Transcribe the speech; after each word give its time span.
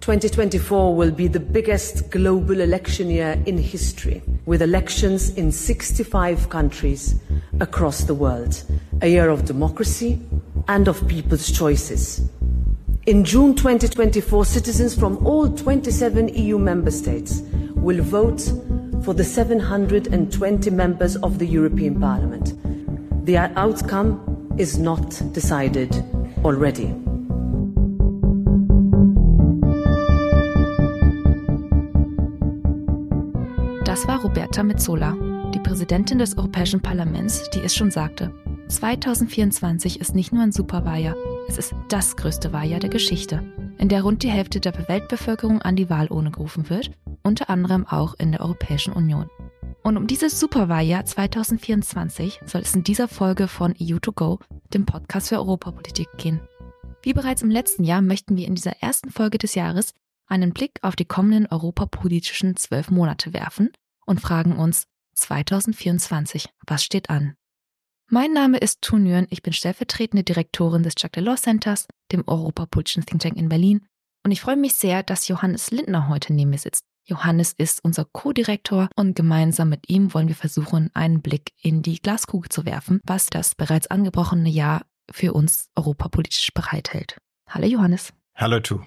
2024 0.00 0.94
will 0.94 1.10
be 1.10 1.28
the 1.28 1.40
biggest 1.40 2.10
global 2.10 2.60
election 2.60 3.10
year 3.10 3.38
in 3.44 3.58
history, 3.58 4.22
with 4.46 4.62
elections 4.62 5.30
in 5.36 5.52
65 5.52 6.48
countries 6.48 7.14
across 7.60 8.04
the 8.04 8.14
world. 8.14 8.64
A 9.02 9.08
year 9.08 9.28
of 9.28 9.44
democracy 9.44 10.20
and 10.68 10.88
of 10.88 11.06
people's 11.06 11.50
choices. 11.50 12.26
In 13.04 13.24
June 13.24 13.54
2024, 13.54 14.46
citizens 14.46 14.98
from 14.98 15.24
all 15.26 15.50
27 15.50 16.28
EU 16.28 16.58
member 16.58 16.90
states 16.90 17.42
will 17.74 18.02
vote 18.02 18.40
for 19.04 19.12
the 19.12 19.24
720 19.24 20.70
members 20.70 21.16
of 21.16 21.38
the 21.38 21.46
European 21.46 22.00
Parliament. 22.00 22.54
The 23.26 23.36
outcome 23.36 24.54
is 24.58 24.78
not 24.78 25.20
decided 25.32 25.94
already. 26.42 27.03
Roberta 34.24 34.62
Metzola, 34.62 35.14
die 35.54 35.58
Präsidentin 35.58 36.18
des 36.18 36.38
Europäischen 36.38 36.80
Parlaments, 36.80 37.50
die 37.50 37.60
es 37.60 37.74
schon 37.74 37.90
sagte. 37.90 38.32
2024 38.68 40.00
ist 40.00 40.14
nicht 40.14 40.32
nur 40.32 40.42
ein 40.42 40.50
Superwahljahr, 40.50 41.14
es 41.46 41.58
ist 41.58 41.74
das 41.90 42.16
größte 42.16 42.50
Wahljahr 42.50 42.80
der 42.80 42.88
Geschichte, 42.88 43.42
in 43.76 43.90
der 43.90 44.02
rund 44.02 44.22
die 44.22 44.30
Hälfte 44.30 44.60
der 44.60 44.88
Weltbevölkerung 44.88 45.60
an 45.60 45.76
die 45.76 45.90
Wahlurne 45.90 46.30
gerufen 46.30 46.70
wird, 46.70 46.90
unter 47.22 47.50
anderem 47.50 47.86
auch 47.86 48.14
in 48.18 48.32
der 48.32 48.40
Europäischen 48.40 48.94
Union. 48.94 49.28
Und 49.82 49.98
um 49.98 50.06
dieses 50.06 50.40
Superwahljahr 50.40 51.04
2024 51.04 52.40
soll 52.46 52.62
es 52.62 52.74
in 52.74 52.82
dieser 52.82 53.08
Folge 53.08 53.46
von 53.46 53.74
EU2Go, 53.74 54.40
dem 54.72 54.86
Podcast 54.86 55.28
für 55.28 55.36
Europapolitik, 55.36 56.08
gehen. 56.16 56.40
Wie 57.02 57.12
bereits 57.12 57.42
im 57.42 57.50
letzten 57.50 57.84
Jahr 57.84 58.00
möchten 58.00 58.38
wir 58.38 58.48
in 58.48 58.54
dieser 58.54 58.82
ersten 58.82 59.10
Folge 59.10 59.36
des 59.36 59.54
Jahres 59.54 59.92
einen 60.26 60.54
Blick 60.54 60.78
auf 60.80 60.96
die 60.96 61.04
kommenden 61.04 61.46
europapolitischen 61.46 62.56
zwölf 62.56 62.90
Monate 62.90 63.34
werfen 63.34 63.68
und 64.06 64.20
fragen 64.20 64.56
uns 64.56 64.86
2024, 65.16 66.48
was 66.66 66.84
steht 66.84 67.10
an? 67.10 67.34
Mein 68.10 68.32
Name 68.32 68.58
ist 68.58 68.82
Tu 68.82 68.96
Nguyen, 68.96 69.26
ich 69.30 69.42
bin 69.42 69.52
stellvertretende 69.52 70.24
Direktorin 70.24 70.82
des 70.82 70.94
Jacques 70.98 71.14
Delors 71.14 71.42
Centers, 71.42 71.86
dem 72.12 72.22
europapolitischen 72.26 73.06
Think 73.06 73.22
Tank 73.22 73.36
in 73.36 73.48
Berlin, 73.48 73.86
und 74.24 74.30
ich 74.30 74.40
freue 74.40 74.56
mich 74.56 74.74
sehr, 74.76 75.02
dass 75.02 75.28
Johannes 75.28 75.70
Lindner 75.70 76.08
heute 76.08 76.32
neben 76.32 76.50
mir 76.50 76.58
sitzt. 76.58 76.84
Johannes 77.06 77.52
ist 77.52 77.84
unser 77.84 78.06
Co-Direktor 78.06 78.88
und 78.96 79.14
gemeinsam 79.14 79.68
mit 79.68 79.90
ihm 79.90 80.14
wollen 80.14 80.28
wir 80.28 80.34
versuchen, 80.34 80.90
einen 80.94 81.20
Blick 81.20 81.52
in 81.60 81.82
die 81.82 82.00
Glaskugel 82.00 82.48
zu 82.48 82.64
werfen, 82.64 83.00
was 83.04 83.26
das 83.26 83.54
bereits 83.54 83.88
angebrochene 83.88 84.48
Jahr 84.48 84.86
für 85.10 85.34
uns 85.34 85.68
europapolitisch 85.76 86.52
bereithält. 86.54 87.18
Hallo 87.46 87.66
Johannes. 87.66 88.14
Hallo 88.34 88.60
Tu. 88.60 88.80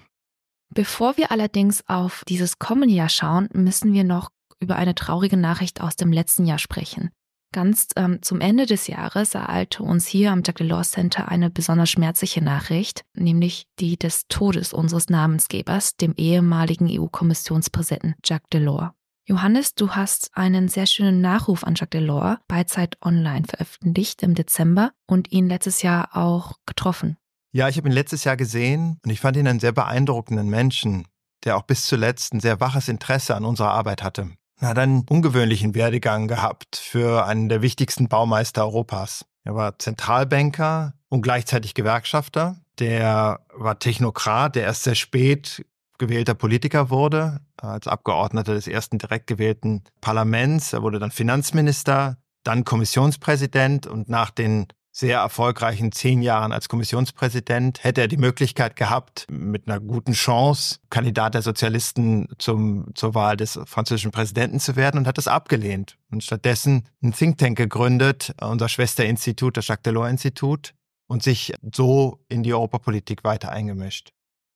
Bevor 0.74 1.16
wir 1.16 1.30
allerdings 1.30 1.84
auf 1.86 2.24
dieses 2.26 2.58
kommende 2.58 2.94
Jahr 2.94 3.08
schauen, 3.08 3.48
müssen 3.52 3.92
wir 3.92 4.02
noch 4.02 4.30
über 4.60 4.76
eine 4.76 4.94
traurige 4.94 5.36
Nachricht 5.36 5.80
aus 5.80 5.96
dem 5.96 6.12
letzten 6.12 6.46
Jahr 6.46 6.58
sprechen. 6.58 7.10
Ganz 7.52 7.88
ähm, 7.96 8.20
zum 8.20 8.40
Ende 8.42 8.66
des 8.66 8.88
Jahres 8.88 9.34
ereilte 9.34 9.82
uns 9.82 10.06
hier 10.06 10.32
am 10.32 10.42
Jacques 10.44 10.58
Delors 10.58 10.90
Center 10.90 11.28
eine 11.28 11.48
besonders 11.48 11.90
schmerzliche 11.90 12.44
Nachricht, 12.44 13.04
nämlich 13.14 13.66
die 13.78 13.96
des 13.96 14.26
Todes 14.28 14.74
unseres 14.74 15.08
Namensgebers, 15.08 15.96
dem 15.96 16.12
ehemaligen 16.16 16.88
EU-Kommissionspräsidenten 16.90 18.16
Jacques 18.22 18.50
Delors. 18.52 18.90
Johannes, 19.26 19.74
du 19.74 19.90
hast 19.90 20.30
einen 20.34 20.68
sehr 20.68 20.86
schönen 20.86 21.20
Nachruf 21.22 21.64
an 21.64 21.74
Jacques 21.74 21.98
Delors 21.98 22.38
bei 22.48 22.64
Zeit 22.64 22.98
Online 23.02 23.46
veröffentlicht 23.46 24.22
im 24.22 24.34
Dezember 24.34 24.92
und 25.06 25.32
ihn 25.32 25.48
letztes 25.48 25.82
Jahr 25.82 26.16
auch 26.16 26.56
getroffen. 26.66 27.16
Ja, 27.52 27.68
ich 27.68 27.78
habe 27.78 27.88
ihn 27.88 27.94
letztes 27.94 28.24
Jahr 28.24 28.36
gesehen 28.36 28.98
und 29.04 29.10
ich 29.10 29.20
fand 29.20 29.38
ihn 29.38 29.48
einen 29.48 29.60
sehr 29.60 29.72
beeindruckenden 29.72 30.48
Menschen, 30.48 31.06
der 31.44 31.56
auch 31.56 31.62
bis 31.62 31.86
zuletzt 31.86 32.34
ein 32.34 32.40
sehr 32.40 32.60
waches 32.60 32.88
Interesse 32.88 33.34
an 33.34 33.46
unserer 33.46 33.70
Arbeit 33.70 34.02
hatte. 34.02 34.30
Er 34.60 34.68
hat 34.68 34.78
einen 34.78 35.04
ungewöhnlichen 35.08 35.74
Werdegang 35.74 36.26
gehabt 36.26 36.76
für 36.76 37.24
einen 37.26 37.48
der 37.48 37.62
wichtigsten 37.62 38.08
Baumeister 38.08 38.64
Europas. 38.64 39.24
Er 39.44 39.54
war 39.54 39.78
Zentralbanker 39.78 40.94
und 41.08 41.22
gleichzeitig 41.22 41.74
Gewerkschafter. 41.74 42.56
Der 42.80 43.40
war 43.54 43.78
Technokrat, 43.78 44.56
der 44.56 44.64
erst 44.64 44.82
sehr 44.82 44.96
spät 44.96 45.64
gewählter 45.98 46.34
Politiker 46.34 46.90
wurde, 46.90 47.40
als 47.56 47.88
Abgeordneter 47.88 48.54
des 48.54 48.68
ersten 48.68 48.98
direkt 48.98 49.26
gewählten 49.26 49.82
Parlaments. 50.00 50.72
Er 50.72 50.82
wurde 50.82 50.98
dann 50.98 51.10
Finanzminister, 51.10 52.18
dann 52.44 52.64
Kommissionspräsident 52.64 53.86
und 53.86 54.08
nach 54.08 54.30
den 54.30 54.66
sehr 54.98 55.20
erfolgreichen 55.20 55.92
zehn 55.92 56.22
Jahren 56.22 56.50
als 56.50 56.68
Kommissionspräsident 56.68 57.84
hätte 57.84 58.00
er 58.00 58.08
die 58.08 58.16
Möglichkeit 58.16 58.74
gehabt, 58.74 59.26
mit 59.30 59.68
einer 59.68 59.78
guten 59.78 60.12
Chance 60.12 60.80
Kandidat 60.90 61.34
der 61.34 61.42
Sozialisten 61.42 62.28
zum, 62.38 62.92
zur 62.96 63.14
Wahl 63.14 63.36
des 63.36 63.60
französischen 63.64 64.10
Präsidenten 64.10 64.58
zu 64.58 64.74
werden 64.74 64.98
und 64.98 65.06
hat 65.06 65.16
das 65.16 65.28
abgelehnt 65.28 65.98
und 66.10 66.24
stattdessen 66.24 66.88
ein 67.00 67.12
Think 67.12 67.38
Tank 67.38 67.56
gegründet, 67.56 68.34
unser 68.40 68.68
Schwesterinstitut, 68.68 69.56
das 69.56 69.68
Jacques 69.68 69.84
Delors 69.84 70.10
Institut, 70.10 70.74
und 71.06 71.22
sich 71.22 71.54
so 71.72 72.18
in 72.28 72.42
die 72.42 72.52
Europapolitik 72.52 73.22
weiter 73.22 73.50
eingemischt. 73.50 74.10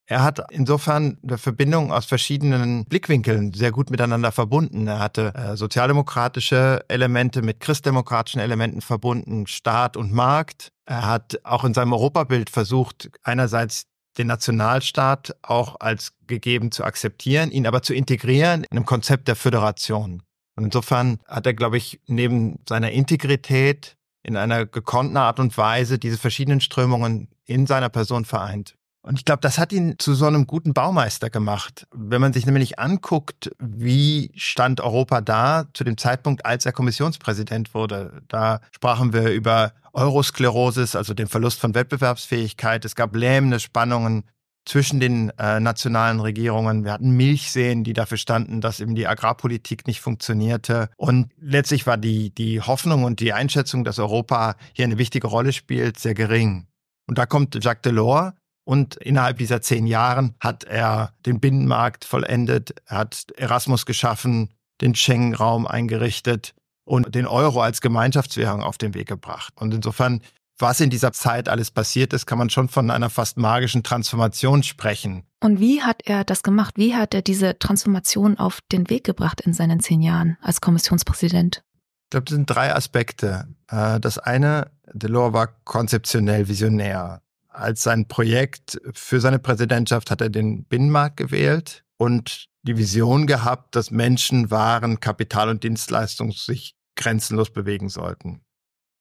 Er 0.07 0.23
hat 0.23 0.41
insofern 0.51 1.19
eine 1.23 1.39
Verbindung 1.39 1.93
aus 1.93 2.07
verschiedenen 2.07 2.85
Blickwinkeln 2.87 3.55
sehr 3.55 3.71
gut 3.71 3.91
miteinander 3.91 4.33
verbunden. 4.33 4.87
Er 4.87 4.99
hatte 4.99 5.33
äh, 5.35 5.57
sozialdemokratische 5.57 6.85
Elemente 6.89 7.41
mit 7.41 7.61
christdemokratischen 7.61 8.41
Elementen 8.41 8.81
verbunden, 8.81 9.47
Staat 9.47 9.97
und 9.97 10.13
Markt. 10.13 10.73
Er 10.87 11.07
hat 11.07 11.41
auch 11.45 11.65
in 11.65 11.73
seinem 11.73 11.93
Europabild 11.93 12.51
versucht, 12.51 13.11
einerseits 13.23 13.87
den 14.19 14.27
Nationalstaat 14.27 15.37
auch 15.43 15.77
als 15.81 16.13
gegeben 16.27 16.71
zu 16.71 16.85
akzeptieren, 16.85 17.51
ihn 17.51 17.67
aber 17.67 17.83
zu 17.83 17.95
integrieren 17.95 18.65
in 18.65 18.77
einem 18.77 18.87
Konzept 18.87 19.29
der 19.29 19.37
Föderation. 19.37 20.23
Und 20.57 20.65
insofern 20.65 21.19
hat 21.27 21.47
er, 21.47 21.55
glaube 21.55 21.79
ich, 21.79 22.01
neben 22.07 22.59
seiner 22.69 22.91
Integrität 22.91 23.97
in 24.23 24.37
einer 24.37 24.67
gekonnten 24.67 25.17
Art 25.17 25.41
und 25.41 25.57
Weise 25.57 25.99
diese 25.99 26.19
verschiedenen 26.19 26.61
Strömungen 26.61 27.29
in 27.45 27.67
seiner 27.67 27.89
Person 27.89 28.25
vereint. 28.25 28.77
Und 29.03 29.19
ich 29.19 29.25
glaube, 29.25 29.41
das 29.41 29.59
hat 29.59 29.73
ihn 29.73 29.97
zu 29.99 30.15
so 30.15 30.27
einem 30.27 30.47
guten 30.47 30.75
Baumeister 30.75 31.29
gemacht. 31.29 31.89
Wenn 31.93 32.21
man 32.21 32.33
sich 32.33 32.47
nämlich 32.47 32.79
anguckt, 32.79 33.51
wie 33.59 34.31
stand 34.37 34.81
Europa 34.81 35.21
da 35.21 35.67
zu 35.75 35.83
dem 35.83 35.99
Zeitpunkt, 35.99 36.47
als 36.47 36.67
er 36.67 36.73
Kommissionspräsident 36.73 37.75
wurde. 37.75 38.23
Da 38.29 38.61
sprachen 38.71 39.13
wir 39.13 39.33
über 39.33 39.73
Eurosklerosis, 39.93 40.95
also 40.95 41.15
den 41.15 41.27
Verlust 41.27 41.59
von 41.59 41.75
Wettbewerbsfähigkeit. 41.75 42.85
Es 42.85 42.95
gab 42.95 43.17
lähmende 43.17 43.59
Spannungen 43.59 44.25
zwischen 44.65 45.01
den 45.01 45.31
äh, 45.31 45.59
nationalen 45.59 46.21
Regierungen. 46.21 46.85
Wir 46.85 46.93
hatten 46.93 47.11
Milchseen, 47.11 47.83
die 47.83 47.95
dafür 47.95 48.19
standen, 48.19 48.61
dass 48.61 48.79
eben 48.79 48.95
die 48.95 49.09
Agrarpolitik 49.09 49.89
nicht 49.89 50.01
funktionierte. 50.01 50.89
Und 50.97 51.33
letztlich 51.41 51.89
war 51.89 51.97
die, 51.97 52.33
die 52.33 52.61
Hoffnung 52.61 53.03
und 53.03 53.19
die 53.19 53.33
Einschätzung, 53.33 53.83
dass 53.83 53.99
Europa 53.99 54.55
hier 54.73 54.85
eine 54.85 54.99
wichtige 54.99 55.27
Rolle 55.27 55.53
spielt, 55.53 55.99
sehr 55.99 56.15
gering. 56.15 56.69
Und 57.09 57.19
da 57.19 57.27
kommt 57.27 57.63
Jacques 57.63 57.83
Delors 57.83 58.35
und 58.65 58.97
innerhalb 58.97 59.39
dieser 59.39 59.61
zehn 59.61 59.87
Jahren 59.87 60.35
hat 60.41 60.65
er 60.65 61.13
den 61.27 61.41
Binnenmarkt 61.41 62.05
vollendet, 62.05 62.75
er 62.87 62.99
hat 62.99 63.27
Erasmus 63.37 63.87
geschaffen, 63.87 64.51
den 64.81 64.95
Schengen-Raum 64.95 65.67
eingerichtet 65.67 66.55
und 66.85 67.15
den 67.15 67.27
Euro 67.27 67.61
als 67.61 67.81
Gemeinschaftswährung 67.81 68.63
auf 68.63 68.79
den 68.79 68.95
Weg 68.95 69.09
gebracht. 69.09 69.55
Und 69.57 69.75
insofern, 69.75 70.21
was 70.59 70.81
in 70.81 70.91
dieser 70.91 71.13
Zeit 71.13 71.49
alles 71.49 71.71
passiert 71.71 72.13
ist, 72.13 72.27
kann 72.27 72.39
man 72.39 72.51
schon 72.51 72.69
von 72.69 72.91
einer 72.91 73.11
fast 73.11 73.37
magischen 73.37 73.83
Transformation 73.83 74.63
sprechen. 74.63 75.25
Und 75.41 75.59
wie 75.59 75.83
hat 75.83 76.03
er 76.05 76.25
das 76.25 76.43
gemacht? 76.43 76.75
Wie 76.77 76.95
hat 76.95 77.15
er 77.15 77.23
diese 77.23 77.59
Transformation 77.59 78.39
auf 78.39 78.61
den 78.71 78.89
Weg 78.91 79.05
gebracht 79.05 79.41
in 79.41 79.55
seinen 79.55 79.81
zehn 79.81 80.03
Jahren 80.03 80.37
als 80.41 80.61
Kommissionspräsident? 80.61 81.65
Ich 82.05 82.11
glaube, 82.11 82.25
das 82.27 82.35
sind 82.35 82.47
drei 82.47 82.75
Aspekte. 82.75 83.49
Äh, 83.69 83.99
das 83.99 84.19
eine, 84.19 84.71
Delors 84.93 85.33
war 85.33 85.49
konzeptionell 85.65 86.47
visionär 86.47 87.23
als 87.53 87.83
sein 87.83 88.09
Projekt 88.09 88.81
für 88.95 89.21
seine 89.21 89.39
Präsidentschaft 89.39 90.11
hat 90.11 90.21
er 90.21 90.31
den 90.31 90.65
Binnenmarkt 90.65 91.17
gewählt 91.17 91.85
und 91.97 92.47
die 92.63 92.77
Vision 92.77 93.27
gehabt, 93.27 93.77
dass 93.77 93.91
Menschen, 93.91 94.51
Waren, 94.51 95.01
Kapital 95.01 95.49
und 95.49 95.65
Dienstleistungen 95.65 96.33
sich 96.33 96.75
grenzenlos 96.97 97.51
bewegen 97.51 97.89
sollten. 97.89 98.43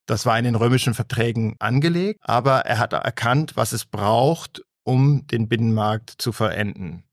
Das 0.07 0.25
war 0.25 0.37
in 0.37 0.45
den 0.45 0.55
römischen 0.55 0.93
Verträgen 0.93 1.55
angelegt, 1.59 2.19
aber 2.23 2.61
er 2.61 2.79
hat 2.79 2.93
erkannt, 2.93 3.55
was 3.55 3.71
es 3.71 3.85
braucht, 3.85 4.63
um 4.83 5.27
den 5.27 5.47
Binnenmarkt 5.47 6.15
zu 6.17 6.31
vollenden. 6.31 7.03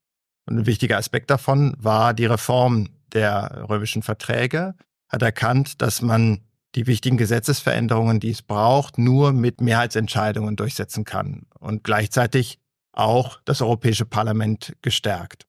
Und 0.46 0.58
ein 0.58 0.66
wichtiger 0.66 0.96
Aspekt 0.96 1.30
davon 1.30 1.74
war 1.78 2.14
die 2.14 2.26
Reform 2.26 2.88
der 3.12 3.66
römischen 3.68 4.02
Verträge, 4.02 4.74
hat 5.08 5.22
erkannt, 5.22 5.82
dass 5.82 6.02
man 6.02 6.47
die 6.74 6.86
wichtigen 6.86 7.16
Gesetzesveränderungen, 7.16 8.20
die 8.20 8.30
es 8.30 8.42
braucht, 8.42 8.98
nur 8.98 9.32
mit 9.32 9.60
Mehrheitsentscheidungen 9.60 10.56
durchsetzen 10.56 11.04
kann 11.04 11.46
und 11.58 11.84
gleichzeitig 11.84 12.58
auch 12.92 13.40
das 13.44 13.62
Europäische 13.62 14.04
Parlament 14.04 14.76
gestärkt. 14.82 15.46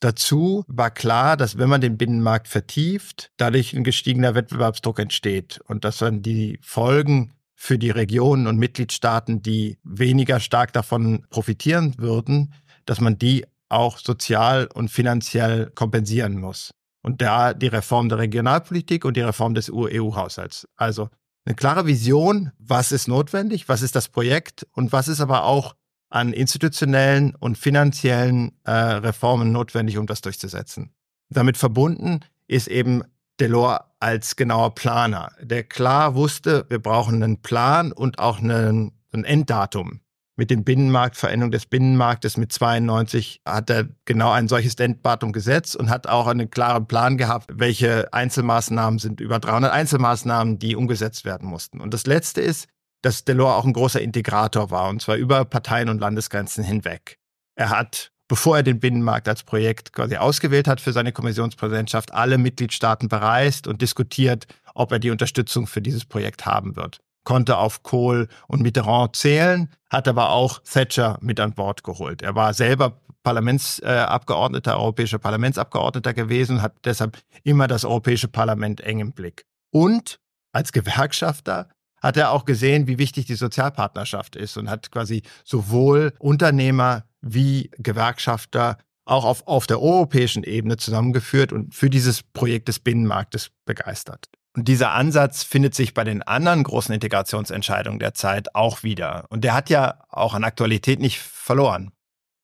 Dazu 0.00 0.64
war 0.68 0.92
klar, 0.92 1.36
dass 1.36 1.58
wenn 1.58 1.68
man 1.68 1.80
den 1.80 1.98
Binnenmarkt 1.98 2.46
vertieft, 2.46 3.32
dadurch 3.36 3.74
ein 3.74 3.82
gestiegener 3.82 4.34
Wettbewerbsdruck 4.34 5.00
entsteht 5.00 5.60
und 5.64 5.84
dass 5.84 5.98
dann 5.98 6.22
die 6.22 6.60
Folgen 6.62 7.32
für 7.56 7.78
die 7.78 7.90
Regionen 7.90 8.46
und 8.46 8.58
Mitgliedstaaten, 8.58 9.42
die 9.42 9.78
weniger 9.82 10.38
stark 10.38 10.72
davon 10.72 11.26
profitieren 11.30 11.94
würden, 11.98 12.54
dass 12.86 13.00
man 13.00 13.18
die 13.18 13.44
auch 13.68 13.98
sozial 13.98 14.68
und 14.72 14.90
finanziell 14.90 15.70
kompensieren 15.74 16.38
muss. 16.38 16.70
Und 17.02 17.22
da 17.22 17.54
die 17.54 17.68
Reform 17.68 18.08
der 18.08 18.18
Regionalpolitik 18.18 19.04
und 19.04 19.16
die 19.16 19.22
Reform 19.22 19.54
des 19.54 19.70
EU-Haushalts. 19.72 20.68
Also 20.76 21.08
eine 21.44 21.54
klare 21.54 21.86
Vision, 21.86 22.52
was 22.58 22.92
ist 22.92 23.08
notwendig, 23.08 23.68
was 23.68 23.82
ist 23.82 23.96
das 23.96 24.08
Projekt 24.08 24.66
und 24.72 24.92
was 24.92 25.08
ist 25.08 25.20
aber 25.20 25.44
auch 25.44 25.74
an 26.10 26.32
institutionellen 26.32 27.34
und 27.34 27.56
finanziellen 27.56 28.52
äh, 28.64 28.70
Reformen 28.70 29.52
notwendig, 29.52 29.98
um 29.98 30.06
das 30.06 30.20
durchzusetzen. 30.20 30.92
Damit 31.30 31.56
verbunden 31.56 32.20
ist 32.46 32.68
eben 32.68 33.02
Delors 33.40 33.80
als 34.00 34.36
genauer 34.36 34.74
Planer, 34.74 35.32
der 35.40 35.64
klar 35.64 36.14
wusste, 36.14 36.66
wir 36.68 36.78
brauchen 36.78 37.22
einen 37.22 37.42
Plan 37.42 37.92
und 37.92 38.18
auch 38.18 38.38
einen, 38.38 38.92
ein 39.12 39.24
Enddatum. 39.24 40.00
Mit 40.38 40.50
dem 40.50 40.62
Binnenmarkt, 40.62 41.16
Veränderung 41.16 41.50
des 41.50 41.66
Binnenmarktes 41.66 42.36
mit 42.36 42.52
92 42.52 43.42
hat 43.44 43.70
er 43.70 43.88
genau 44.04 44.30
ein 44.30 44.46
solches 44.46 44.76
Enddatum 44.76 45.32
gesetzt 45.32 45.74
und 45.74 45.90
hat 45.90 46.06
auch 46.06 46.28
einen 46.28 46.48
klaren 46.48 46.86
Plan 46.86 47.18
gehabt, 47.18 47.50
welche 47.52 48.12
Einzelmaßnahmen 48.12 49.00
sind, 49.00 49.20
über 49.20 49.40
300 49.40 49.72
Einzelmaßnahmen, 49.72 50.60
die 50.60 50.76
umgesetzt 50.76 51.24
werden 51.24 51.48
mussten. 51.48 51.80
Und 51.80 51.92
das 51.92 52.06
Letzte 52.06 52.40
ist, 52.40 52.68
dass 53.02 53.24
Delors 53.24 53.56
auch 53.56 53.64
ein 53.64 53.72
großer 53.72 54.00
Integrator 54.00 54.70
war, 54.70 54.88
und 54.90 55.02
zwar 55.02 55.16
über 55.16 55.44
Parteien 55.44 55.88
und 55.88 55.98
Landesgrenzen 55.98 56.62
hinweg. 56.62 57.18
Er 57.56 57.70
hat 57.70 58.12
bevor 58.28 58.58
er 58.58 58.62
den 58.62 58.78
Binnenmarkt 58.78 59.26
als 59.26 59.42
Projekt 59.42 59.92
quasi 59.92 60.16
ausgewählt 60.16 60.68
hat 60.68 60.80
für 60.80 60.92
seine 60.92 61.12
Kommissionspräsidentschaft, 61.12 62.12
alle 62.12 62.38
Mitgliedstaaten 62.38 63.08
bereist 63.08 63.66
und 63.66 63.80
diskutiert, 63.82 64.46
ob 64.74 64.92
er 64.92 64.98
die 64.98 65.10
Unterstützung 65.10 65.66
für 65.66 65.80
dieses 65.80 66.04
Projekt 66.04 66.46
haben 66.46 66.76
wird. 66.76 67.00
Konnte 67.24 67.58
auf 67.58 67.82
Kohl 67.82 68.28
und 68.46 68.62
Mitterrand 68.62 69.16
zählen, 69.16 69.68
hat 69.90 70.08
aber 70.08 70.30
auch 70.30 70.60
Thatcher 70.60 71.18
mit 71.20 71.40
an 71.40 71.52
Bord 71.52 71.84
geholt. 71.84 72.22
Er 72.22 72.34
war 72.34 72.54
selber 72.54 73.00
Parlamentsabgeordneter, 73.22 74.72
äh, 74.72 74.76
europäischer 74.76 75.18
Parlamentsabgeordneter 75.18 76.14
gewesen, 76.14 76.62
hat 76.62 76.76
deshalb 76.84 77.18
immer 77.42 77.66
das 77.66 77.84
Europäische 77.84 78.28
Parlament 78.28 78.80
eng 78.80 79.00
im 79.00 79.12
Blick. 79.12 79.44
Und 79.70 80.18
als 80.52 80.72
Gewerkschafter 80.72 81.68
hat 82.00 82.16
er 82.16 82.30
auch 82.30 82.44
gesehen, 82.44 82.86
wie 82.86 82.98
wichtig 82.98 83.26
die 83.26 83.34
Sozialpartnerschaft 83.34 84.36
ist 84.36 84.56
und 84.56 84.70
hat 84.70 84.90
quasi 84.90 85.22
sowohl 85.44 86.12
Unternehmer 86.18 87.04
wie 87.20 87.70
Gewerkschafter 87.76 88.78
auch 89.04 89.24
auf, 89.24 89.46
auf 89.46 89.66
der 89.66 89.82
europäischen 89.82 90.44
Ebene 90.44 90.76
zusammengeführt 90.76 91.52
und 91.52 91.74
für 91.74 91.90
dieses 91.90 92.22
Projekt 92.22 92.68
des 92.68 92.78
Binnenmarktes 92.78 93.50
begeistert. 93.64 94.26
Und 94.56 94.68
dieser 94.68 94.92
Ansatz 94.92 95.44
findet 95.44 95.74
sich 95.74 95.94
bei 95.94 96.04
den 96.04 96.22
anderen 96.22 96.64
großen 96.64 96.94
Integrationsentscheidungen 96.94 97.98
der 97.98 98.14
Zeit 98.14 98.54
auch 98.54 98.82
wieder. 98.82 99.26
Und 99.30 99.44
der 99.44 99.54
hat 99.54 99.70
ja 99.70 100.00
auch 100.08 100.34
an 100.34 100.44
Aktualität 100.44 101.00
nicht 101.00 101.18
verloren. 101.18 101.92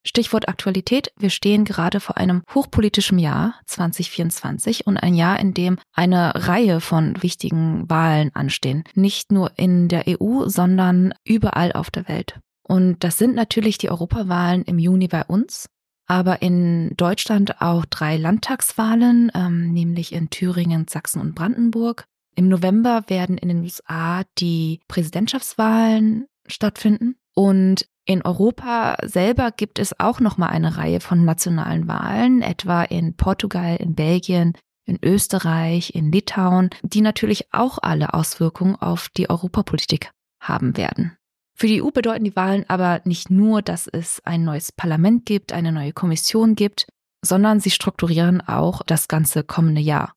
Stichwort 0.07 0.49
Aktualität. 0.49 1.13
Wir 1.17 1.31
stehen 1.31 1.65
gerade 1.65 1.99
vor 1.99 2.19
einem 2.19 2.43
hochpolitischen 2.55 3.19
Jahr 3.19 3.55
2024 3.67 4.87
und 4.87 4.99
ein 4.99 5.15
Jahr, 5.15 5.41
in 5.41 5.55
dem 5.55 5.79
eine 5.95 6.33
Reihe 6.35 6.81
von 6.81 7.23
wichtigen 7.23 7.89
Wahlen 7.89 8.31
anstehen. 8.35 8.85
Nicht 8.95 9.33
nur 9.33 9.53
in 9.57 9.89
der 9.89 10.05
EU, 10.07 10.47
sondern 10.47 11.15
überall 11.25 11.73
auf 11.73 11.91
der 11.91 12.07
Welt. 12.07 12.39
Und 12.63 13.03
das 13.03 13.19
sind 13.19 13.35
natürlich 13.35 13.79
die 13.79 13.91
Europawahlen 13.91 14.63
im 14.63 14.79
Juni 14.79 15.09
bei 15.09 15.25
uns, 15.25 15.67
aber 16.07 16.43
in 16.43 16.95
Deutschland 16.97 17.61
auch 17.61 17.85
drei 17.85 18.17
Landtagswahlen, 18.17 19.33
ähm, 19.35 19.73
nämlich 19.73 20.13
in 20.13 20.31
Thüringen, 20.31 20.87
Sachsen 20.89 21.21
und 21.21 21.35
Brandenburg. 21.35 22.07
Im 22.37 22.49
November 22.49 23.05
werden 23.09 23.39
in 23.39 23.49
den 23.49 23.61
USA 23.61 24.23
die 24.39 24.81
Präsidentschaftswahlen 24.89 26.27
stattfinden 26.47 27.17
und 27.35 27.87
in 28.07 28.23
Europa 28.23 28.97
selber 29.03 29.51
gibt 29.51 29.79
es 29.79 29.99
auch 29.99 30.21
noch 30.21 30.37
mal 30.37 30.49
eine 30.49 30.77
Reihe 30.77 31.01
von 31.01 31.25
nationalen 31.25 31.89
Wahlen, 31.89 32.43
etwa 32.43 32.83
in 32.83 33.17
Portugal, 33.17 33.77
in 33.77 33.95
Belgien, 33.95 34.53
in 34.85 34.99
Österreich, 35.03 35.95
in 35.95 36.13
Litauen, 36.13 36.69
die 36.83 37.01
natürlich 37.01 37.53
auch 37.55 37.79
alle 37.81 38.13
Auswirkungen 38.13 38.77
auf 38.77 39.09
die 39.09 39.31
Europapolitik 39.31 40.11
haben 40.39 40.77
werden. 40.77 41.17
Für 41.55 41.69
die 41.69 41.83
EU 41.83 41.91
bedeuten 41.91 42.25
die 42.25 42.37
Wahlen 42.37 42.65
aber 42.69 43.01
nicht 43.05 43.31
nur, 43.31 43.63
dass 43.63 43.87
es 43.87 44.21
ein 44.25 44.45
neues 44.45 44.73
Parlament 44.73 45.25
gibt, 45.25 45.53
eine 45.53 45.71
neue 45.71 45.93
Kommission 45.93 46.57
gibt, 46.57 46.87
sondern 47.23 47.61
sie 47.61 47.71
strukturieren 47.71 48.41
auch 48.41 48.83
das 48.83 49.09
ganze 49.09 49.45
kommende 49.45 49.81
Jahr. 49.81 50.15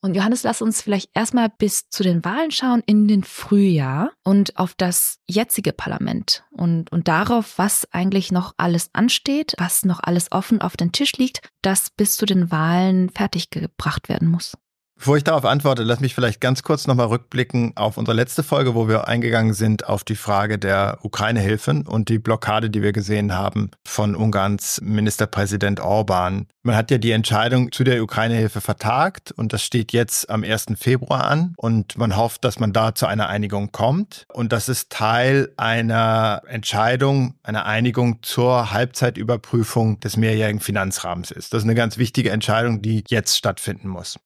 Und 0.00 0.14
Johannes, 0.14 0.44
lass 0.44 0.62
uns 0.62 0.80
vielleicht 0.80 1.10
erstmal 1.12 1.48
bis 1.48 1.88
zu 1.88 2.04
den 2.04 2.24
Wahlen 2.24 2.52
schauen 2.52 2.82
in 2.86 3.08
den 3.08 3.24
Frühjahr 3.24 4.12
und 4.22 4.56
auf 4.56 4.74
das 4.74 5.18
jetzige 5.28 5.72
Parlament 5.72 6.44
und, 6.50 6.92
und 6.92 7.08
darauf, 7.08 7.58
was 7.58 7.88
eigentlich 7.92 8.30
noch 8.30 8.54
alles 8.58 8.90
ansteht, 8.92 9.54
was 9.58 9.84
noch 9.84 9.98
alles 10.00 10.30
offen 10.30 10.60
auf 10.60 10.76
den 10.76 10.92
Tisch 10.92 11.12
liegt, 11.14 11.40
das 11.62 11.90
bis 11.90 12.16
zu 12.16 12.26
den 12.26 12.52
Wahlen 12.52 13.10
fertiggebracht 13.10 14.08
werden 14.08 14.28
muss. 14.28 14.56
Bevor 14.98 15.16
ich 15.16 15.22
darauf 15.22 15.44
antworte, 15.44 15.84
lass 15.84 16.00
mich 16.00 16.12
vielleicht 16.12 16.40
ganz 16.40 16.64
kurz 16.64 16.88
nochmal 16.88 17.06
rückblicken 17.06 17.76
auf 17.76 17.98
unsere 17.98 18.16
letzte 18.16 18.42
Folge, 18.42 18.74
wo 18.74 18.88
wir 18.88 19.06
eingegangen 19.06 19.54
sind 19.54 19.86
auf 19.86 20.02
die 20.02 20.16
Frage 20.16 20.58
der 20.58 20.98
Ukraine-Hilfen 21.02 21.86
und 21.86 22.08
die 22.08 22.18
Blockade, 22.18 22.68
die 22.68 22.82
wir 22.82 22.90
gesehen 22.92 23.32
haben 23.32 23.70
von 23.86 24.16
Ungarns 24.16 24.80
Ministerpräsident 24.82 25.78
Orban. 25.78 26.48
Man 26.64 26.74
hat 26.74 26.90
ja 26.90 26.98
die 26.98 27.12
Entscheidung 27.12 27.70
zu 27.70 27.84
der 27.84 28.02
Ukraine-Hilfe 28.02 28.60
vertagt 28.60 29.30
und 29.30 29.52
das 29.52 29.62
steht 29.62 29.92
jetzt 29.92 30.28
am 30.30 30.42
1. 30.42 30.66
Februar 30.74 31.28
an 31.28 31.54
und 31.56 31.96
man 31.96 32.16
hofft, 32.16 32.44
dass 32.44 32.58
man 32.58 32.72
da 32.72 32.92
zu 32.92 33.06
einer 33.06 33.28
Einigung 33.28 33.70
kommt. 33.70 34.26
Und 34.32 34.52
das 34.52 34.68
ist 34.68 34.90
Teil 34.90 35.52
einer 35.56 36.42
Entscheidung, 36.48 37.36
einer 37.44 37.66
Einigung 37.66 38.18
zur 38.22 38.72
Halbzeitüberprüfung 38.72 40.00
des 40.00 40.16
mehrjährigen 40.16 40.60
Finanzrahmens 40.60 41.30
ist. 41.30 41.54
Das 41.54 41.62
ist 41.62 41.66
eine 41.66 41.76
ganz 41.76 41.98
wichtige 41.98 42.30
Entscheidung, 42.30 42.82
die 42.82 43.04
jetzt 43.08 43.38
stattfinden 43.38 43.86
muss. 43.86 44.18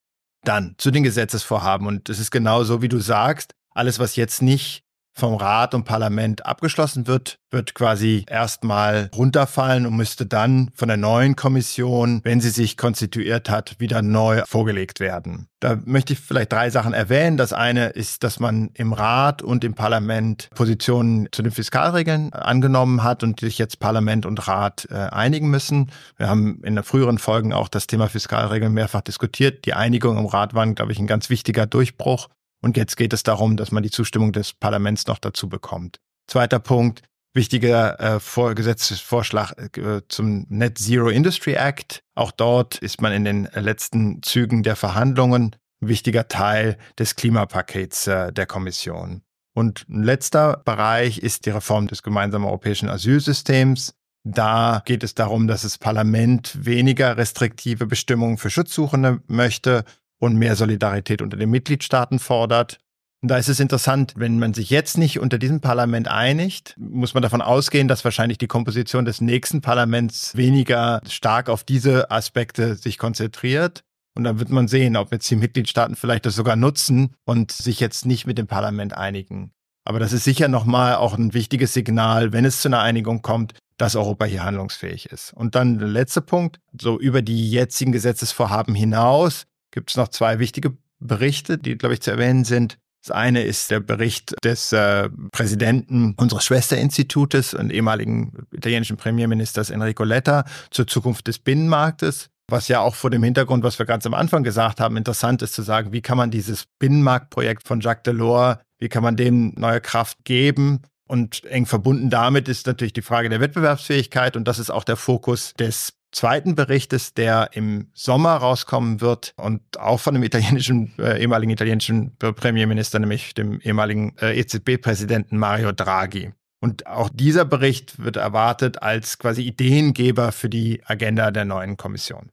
Dann 0.43 0.75
zu 0.77 0.91
den 0.91 1.03
Gesetzesvorhaben. 1.03 1.87
Und 1.87 2.09
es 2.09 2.19
ist 2.19 2.31
genau 2.31 2.63
so, 2.63 2.81
wie 2.81 2.89
du 2.89 2.99
sagst. 2.99 3.55
Alles, 3.71 3.99
was 3.99 4.15
jetzt 4.15 4.41
nicht 4.41 4.83
vom 5.13 5.35
Rat 5.35 5.73
und 5.73 5.83
Parlament 5.83 6.45
abgeschlossen 6.45 7.07
wird, 7.07 7.37
wird 7.51 7.75
quasi 7.75 8.25
erstmal 8.27 9.09
runterfallen 9.15 9.85
und 9.85 9.95
müsste 9.95 10.25
dann 10.25 10.71
von 10.73 10.87
der 10.87 10.97
neuen 10.97 11.35
Kommission, 11.35 12.21
wenn 12.23 12.41
sie 12.41 12.49
sich 12.49 12.77
konstituiert 12.77 13.49
hat, 13.49 13.75
wieder 13.79 14.01
neu 14.01 14.41
vorgelegt 14.45 14.99
werden. 14.99 15.47
Da 15.59 15.77
möchte 15.85 16.13
ich 16.13 16.19
vielleicht 16.19 16.51
drei 16.51 16.69
Sachen 16.69 16.93
erwähnen. 16.93 17.37
Das 17.37 17.53
eine 17.53 17.87
ist, 17.87 18.23
dass 18.23 18.39
man 18.39 18.71
im 18.73 18.91
Rat 18.91 19.41
und 19.41 19.63
im 19.63 19.75
Parlament 19.75 20.49
Positionen 20.55 21.29
zu 21.31 21.41
den 21.41 21.51
Fiskalregeln 21.51 22.33
angenommen 22.33 23.03
hat 23.03 23.23
und 23.23 23.39
sich 23.39 23.59
jetzt 23.59 23.79
Parlament 23.79 24.25
und 24.25 24.45
Rat 24.47 24.87
äh, 24.89 24.95
einigen 24.95 25.49
müssen. 25.49 25.91
Wir 26.17 26.27
haben 26.27 26.59
in 26.63 26.75
den 26.75 26.83
früheren 26.83 27.17
Folgen 27.17 27.53
auch 27.53 27.69
das 27.69 27.87
Thema 27.87 28.09
Fiskalregeln 28.09 28.73
mehrfach 28.73 29.01
diskutiert. 29.01 29.65
Die 29.65 29.73
Einigung 29.73 30.17
im 30.17 30.25
Rat 30.25 30.53
war, 30.53 30.67
glaube 30.73 30.91
ich, 30.91 30.99
ein 30.99 31.07
ganz 31.07 31.29
wichtiger 31.29 31.65
Durchbruch. 31.65 32.27
Und 32.63 32.77
jetzt 32.77 32.95
geht 32.95 33.11
es 33.11 33.23
darum, 33.23 33.57
dass 33.57 33.71
man 33.71 33.83
die 33.83 33.91
Zustimmung 33.91 34.31
des 34.31 34.53
Parlaments 34.53 35.05
noch 35.07 35.19
dazu 35.19 35.49
bekommt. 35.49 35.99
Zweiter 36.27 36.59
Punkt, 36.59 37.01
wichtiger 37.33 37.99
äh, 37.99 38.19
Vor 38.21 38.55
Gesetzesvorschlag 38.55 39.77
äh, 39.77 40.01
zum 40.07 40.45
Net 40.47 40.77
Zero 40.77 41.09
Industry 41.09 41.53
Act. 41.53 42.03
Auch 42.15 42.31
dort 42.31 42.77
ist 42.77 43.01
man 43.01 43.11
in 43.11 43.25
den 43.25 43.49
letzten 43.53 44.23
Zügen 44.23 44.63
der 44.63 44.77
Verhandlungen 44.77 45.57
wichtiger 45.81 46.29
Teil 46.29 46.77
des 46.97 47.17
Klimapakets 47.17 48.07
äh, 48.07 48.31
der 48.31 48.45
Kommission. 48.45 49.23
Und 49.53 49.85
ein 49.89 50.03
letzter 50.03 50.61
Bereich 50.63 51.17
ist 51.17 51.45
die 51.45 51.49
Reform 51.49 51.87
des 51.87 52.01
gemeinsamen 52.01 52.45
europäischen 52.45 52.87
Asylsystems. 52.87 53.93
Da 54.25 54.81
geht 54.85 55.03
es 55.03 55.15
darum, 55.15 55.49
dass 55.49 55.63
das 55.63 55.77
Parlament 55.77 56.65
weniger 56.65 57.17
restriktive 57.17 57.87
Bestimmungen 57.87 58.37
für 58.37 58.49
Schutzsuchende 58.49 59.19
möchte 59.27 59.83
und 60.19 60.35
mehr 60.35 60.55
Solidarität 60.55 61.21
unter 61.21 61.37
den 61.37 61.49
Mitgliedstaaten 61.49 62.19
fordert. 62.19 62.79
Und 63.21 63.29
da 63.29 63.37
ist 63.37 63.47
es 63.47 63.61
interessant, 63.61 64.13
wenn 64.17 64.37
man 64.37 64.53
sich 64.53 64.69
jetzt 64.69 64.97
nicht 64.97 65.19
unter 65.19 65.37
diesem 65.37 65.61
Parlament 65.61 66.09
einigt, 66.09 66.75
muss 66.77 67.13
man 67.13 67.23
davon 67.23 67.41
ausgehen, 67.41 67.87
dass 67.87 68.03
wahrscheinlich 68.03 68.37
die 68.37 68.47
Komposition 68.47 69.05
des 69.05 69.21
nächsten 69.21 69.61
Parlaments 69.61 70.35
weniger 70.35 70.99
stark 71.07 71.47
auf 71.47 71.63
diese 71.63 72.11
Aspekte 72.11 72.75
sich 72.75 72.97
konzentriert. 72.97 73.83
Und 74.15 74.25
dann 74.25 74.39
wird 74.39 74.49
man 74.49 74.67
sehen, 74.67 74.97
ob 74.97 75.11
jetzt 75.13 75.31
die 75.31 75.37
Mitgliedstaaten 75.37 75.95
vielleicht 75.95 76.25
das 76.25 76.35
sogar 76.35 76.57
nutzen 76.57 77.15
und 77.25 77.53
sich 77.53 77.79
jetzt 77.79 78.05
nicht 78.05 78.27
mit 78.27 78.37
dem 78.37 78.47
Parlament 78.47 78.95
einigen. 78.95 79.53
Aber 79.85 79.99
das 79.99 80.11
ist 80.11 80.25
sicher 80.25 80.49
nochmal 80.49 80.95
auch 80.95 81.17
ein 81.17 81.33
wichtiges 81.33 81.73
Signal, 81.73 82.33
wenn 82.33 82.45
es 82.45 82.61
zu 82.61 82.67
einer 82.67 82.81
Einigung 82.81 83.21
kommt, 83.21 83.53
dass 83.77 83.95
Europa 83.95 84.25
hier 84.25 84.43
handlungsfähig 84.43 85.07
ist. 85.07 85.33
Und 85.33 85.55
dann 85.55 85.79
der 85.79 85.87
letzte 85.87 86.21
Punkt, 86.21 86.59
so 86.79 86.99
über 86.99 87.21
die 87.21 87.49
jetzigen 87.49 87.91
Gesetzesvorhaben 87.91 88.75
hinaus 88.75 89.45
gibt 89.73 89.89
es 89.89 89.97
noch 89.97 90.07
zwei 90.07 90.39
wichtige 90.39 90.77
Berichte, 90.99 91.57
die, 91.57 91.77
glaube 91.77 91.95
ich, 91.95 92.01
zu 92.01 92.11
erwähnen 92.11 92.45
sind. 92.45 92.77
Das 93.05 93.11
eine 93.11 93.43
ist 93.43 93.69
der 93.69 93.81
Bericht 93.81 94.33
des 94.45 94.71
äh, 94.71 95.09
Präsidenten 95.33 96.13
unseres 96.15 96.45
Schwesterinstitutes 96.45 97.53
und 97.53 97.69
ehemaligen 97.69 98.45
italienischen 98.53 98.95
Premierministers 98.95 99.71
Enrico 99.71 100.05
Letta 100.05 100.45
zur 100.71 100.87
Zukunft 100.87 101.27
des 101.27 101.39
Binnenmarktes. 101.39 102.29
Was 102.49 102.69
ja 102.69 102.79
auch 102.79 102.95
vor 102.95 103.09
dem 103.09 103.23
Hintergrund, 103.23 103.63
was 103.63 103.77
wir 103.79 103.85
ganz 103.85 104.05
am 104.05 104.13
Anfang 104.13 104.43
gesagt 104.43 104.79
haben, 104.79 104.95
interessant 104.95 105.41
ist 105.41 105.53
zu 105.53 105.63
sagen, 105.63 105.91
wie 105.91 106.01
kann 106.01 106.17
man 106.17 106.31
dieses 106.31 106.65
Binnenmarktprojekt 106.79 107.67
von 107.67 107.81
Jacques 107.81 108.03
Delors, 108.03 108.57
wie 108.79 108.89
kann 108.89 109.03
man 109.03 109.17
dem 109.17 109.53
neue 109.57 109.81
Kraft 109.81 110.23
geben? 110.23 110.81
Und 111.07 111.43
eng 111.45 111.65
verbunden 111.65 112.09
damit 112.09 112.47
ist 112.47 112.67
natürlich 112.67 112.93
die 112.93 113.01
Frage 113.01 113.29
der 113.29 113.41
Wettbewerbsfähigkeit 113.41 114.37
und 114.37 114.47
das 114.47 114.59
ist 114.59 114.69
auch 114.69 114.83
der 114.83 114.95
Fokus 114.95 115.53
des 115.55 115.93
zweiten 116.13 116.55
Berichtes, 116.55 117.13
der 117.13 117.49
im 117.53 117.89
Sommer 117.93 118.35
rauskommen 118.35 119.01
wird 119.01 119.33
und 119.35 119.61
auch 119.77 119.99
von 119.99 120.13
dem 120.13 120.23
italienischen, 120.23 120.93
äh, 120.97 121.19
ehemaligen 121.19 121.51
italienischen 121.51 122.15
Premierminister, 122.17 122.99
nämlich 122.99 123.33
dem 123.33 123.59
ehemaligen 123.59 124.15
äh, 124.21 124.39
EZB-Präsidenten 124.39 125.37
Mario 125.37 125.71
Draghi. 125.71 126.31
Und 126.61 126.87
auch 126.87 127.09
dieser 127.13 127.43
Bericht 127.43 128.01
wird 128.01 128.15
erwartet 128.15 128.81
als 128.81 129.19
quasi 129.19 129.41
Ideengeber 129.41 130.31
für 130.31 130.47
die 130.47 130.81
Agenda 130.85 131.29
der 131.31 131.43
neuen 131.43 131.75
Kommission. 131.75 132.31